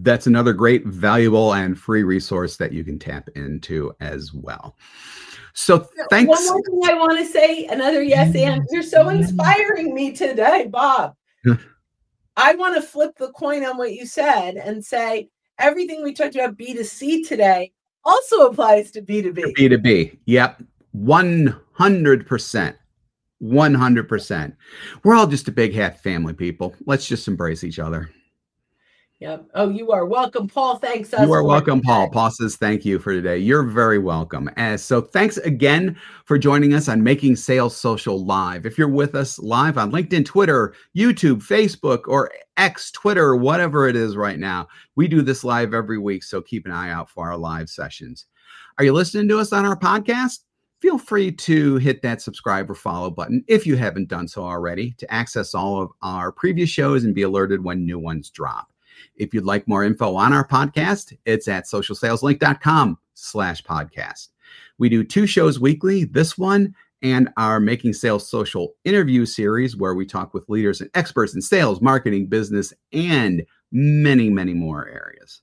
that's 0.02 0.26
another 0.26 0.54
great 0.54 0.88
valuable 0.88 1.54
and 1.54 1.78
free 1.78 2.02
resource 2.02 2.58
that 2.58 2.74
you 2.74 2.84
can 2.84 2.98
tap 2.98 3.30
into 3.36 3.94
as 4.00 4.34
well. 4.34 4.76
So 5.54 5.88
thanks. 6.10 6.30
one 6.30 6.46
more 6.48 6.62
thing 6.63 6.82
i 6.86 6.94
want 6.94 7.18
to 7.18 7.26
say 7.26 7.66
another 7.66 8.04
yes 8.04 8.36
and. 8.36 8.63
You're 8.72 8.84
so 8.84 9.10
inspiring 9.10 9.94
me 9.94 10.13
today 10.13 10.68
bob 10.68 11.16
I 12.38 12.54
want 12.54 12.76
to 12.76 12.82
flip 12.82 13.17
the 13.17 13.32
coin 13.32 13.65
on 13.65 13.78
what 13.78 13.93
you 13.93 14.06
said 14.06 14.56
and 14.56 14.86
say 14.86 15.30
everything 15.58 16.04
we 16.04 16.13
talked 16.13 16.36
about 16.36 16.56
B2C 16.56 17.28
today 17.28 17.73
also 18.06 18.47
applies 18.47 18.91
to 18.91 19.02
B2B. 19.02 19.56
B2B. 19.58 20.19
Yep. 20.26 20.62
100%. 20.95 22.76
100%. 23.43 24.56
We're 25.04 25.15
all 25.15 25.28
just 25.28 25.47
a 25.47 25.52
big 25.52 25.73
hat 25.73 26.02
family, 26.02 26.34
people. 26.34 26.76
Let's 26.86 27.08
just 27.08 27.28
embrace 27.28 27.63
each 27.63 27.80
other. 27.80 28.12
Yep. 29.20 29.50
Oh, 29.56 29.70
you 29.70 29.92
are 29.92 30.06
welcome, 30.06 30.48
Paul. 30.48 30.78
Thanks. 30.78 31.12
You 31.12 31.34
are 31.34 31.44
welcome, 31.44 31.82
Paul. 31.82 32.08
Paul 32.08 32.30
says 32.30 32.56
thank 32.56 32.86
you 32.86 33.00
for 33.00 33.12
today. 33.14 33.40
You're 33.40 33.64
very 33.64 33.98
welcome. 33.98 34.48
And 34.58 34.80
so 34.80 35.02
thanks 35.02 35.38
again 35.38 35.98
for 36.26 36.38
joining 36.38 36.76
us 36.76 36.88
on 36.88 37.02
Making 37.02 37.36
Sales 37.36 37.76
Social 37.76 38.24
Live. 38.24 38.68
If 38.68 38.78
you're 38.78 38.88
with 38.88 39.16
us 39.16 39.40
live 39.40 39.80
on 39.80 39.92
LinkedIn, 39.92 40.24
Twitter, 40.24 40.76
YouTube, 40.96 41.42
Facebook, 41.42 42.02
or 42.06 42.30
X, 42.58 42.92
Twitter, 42.92 43.36
whatever 43.36 43.88
it 43.88 43.96
is 43.96 44.16
right 44.16 44.38
now, 44.38 44.68
we 44.96 45.08
do 45.08 45.24
this 45.24 45.44
live 45.44 45.74
every 45.74 45.98
week. 45.98 46.24
So 46.24 46.40
keep 46.40 46.68
an 46.68 46.72
eye 46.72 46.92
out 46.92 47.10
for 47.10 47.28
our 47.28 47.38
live 47.38 47.70
sessions. 47.70 48.28
Are 48.78 48.84
you 48.84 48.94
listening 48.94 49.28
to 49.30 49.40
us 49.40 49.52
on 49.52 49.66
our 49.66 49.80
podcast? 49.80 50.42
Feel 50.80 51.00
free 51.00 51.32
to 51.32 51.78
hit 51.78 52.04
that 52.04 52.22
subscribe 52.22 52.70
or 52.70 52.76
follow 52.76 53.10
button 53.10 53.44
if 53.48 53.66
you 53.66 53.78
haven't 53.78 54.10
done 54.10 54.28
so 54.28 54.44
already 54.44 54.94
to 55.00 55.12
access 55.12 55.56
all 55.56 55.82
of 55.82 55.90
our 56.04 56.32
previous 56.32 56.70
shows 56.70 57.04
and 57.04 57.16
be 57.16 57.24
alerted 57.24 57.64
when 57.64 57.84
new 57.84 57.98
ones 57.98 58.30
drop. 58.30 58.68
If 59.18 59.34
you'd 59.34 59.46
like 59.46 59.68
more 59.68 59.84
info 59.84 60.16
on 60.16 60.34
our 60.34 60.48
podcast, 60.48 61.18
it's 61.26 61.48
at 61.48 61.66
socialsaleslink.com 61.66 62.98
slash 63.14 63.64
podcast. 63.64 64.30
We 64.78 64.90
do 64.90 65.04
two 65.04 65.28
shows 65.28 65.60
weekly, 65.60 66.06
this 66.06 66.38
one 66.38 66.76
and 67.02 67.30
our 67.38 67.60
Making 67.60 67.94
Sales 67.94 68.28
Social 68.30 68.74
interview 68.84 69.26
series, 69.26 69.76
where 69.76 69.94
we 69.94 70.06
talk 70.06 70.34
with 70.34 70.50
leaders 70.50 70.82
and 70.82 70.90
experts 70.94 71.36
in 71.36 71.42
sales, 71.42 71.82
marketing, 71.82 72.28
business, 72.28 72.74
and 72.92 73.46
many, 73.72 74.30
many 74.30 74.54
more 74.54 74.88
areas. 74.88 75.42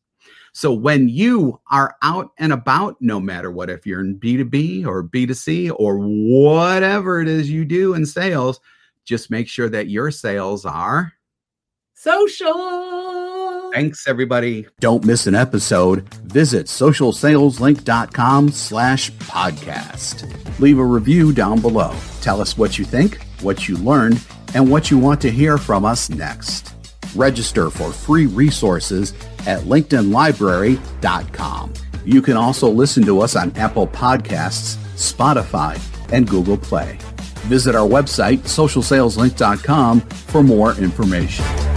So 0.52 0.72
when 0.72 1.08
you 1.08 1.60
are 1.70 1.96
out 2.02 2.30
and 2.38 2.52
about, 2.52 2.96
no 3.00 3.18
matter 3.18 3.50
what, 3.50 3.70
if 3.70 3.86
you're 3.86 4.00
in 4.00 4.18
B2B 4.18 4.86
or 4.86 5.02
B2C 5.02 5.74
or 5.76 5.98
whatever 5.98 7.20
it 7.20 7.28
is 7.28 7.50
you 7.50 7.64
do 7.64 7.94
in 7.94 8.06
sales, 8.06 8.60
just 9.04 9.30
make 9.30 9.48
sure 9.48 9.68
that 9.68 9.88
your 9.88 10.10
sales 10.10 10.64
are 10.64 11.12
social. 11.94 13.03
Thanks, 13.74 14.06
everybody. 14.06 14.68
Don't 14.78 15.04
miss 15.04 15.26
an 15.26 15.34
episode. 15.34 16.08
Visit 16.26 16.66
socialsaleslink.com 16.66 18.50
slash 18.50 19.10
podcast. 19.12 20.60
Leave 20.60 20.78
a 20.78 20.84
review 20.84 21.32
down 21.32 21.60
below. 21.60 21.92
Tell 22.20 22.40
us 22.40 22.56
what 22.56 22.78
you 22.78 22.84
think, 22.84 23.20
what 23.42 23.68
you 23.68 23.76
learned, 23.78 24.24
and 24.54 24.70
what 24.70 24.92
you 24.92 24.98
want 24.98 25.20
to 25.22 25.28
hear 25.28 25.58
from 25.58 25.84
us 25.84 26.08
next. 26.08 26.72
Register 27.16 27.68
for 27.68 27.90
free 27.90 28.26
resources 28.26 29.12
at 29.40 29.62
linkedinlibrary.com. 29.62 31.72
You 32.04 32.22
can 32.22 32.36
also 32.36 32.70
listen 32.70 33.04
to 33.06 33.22
us 33.22 33.34
on 33.34 33.50
Apple 33.56 33.88
Podcasts, 33.88 34.76
Spotify, 34.94 35.80
and 36.12 36.30
Google 36.30 36.58
Play. 36.58 36.96
Visit 37.48 37.74
our 37.74 37.88
website, 37.88 38.38
socialsaleslink.com, 38.42 40.00
for 40.00 40.44
more 40.44 40.74
information. 40.74 41.73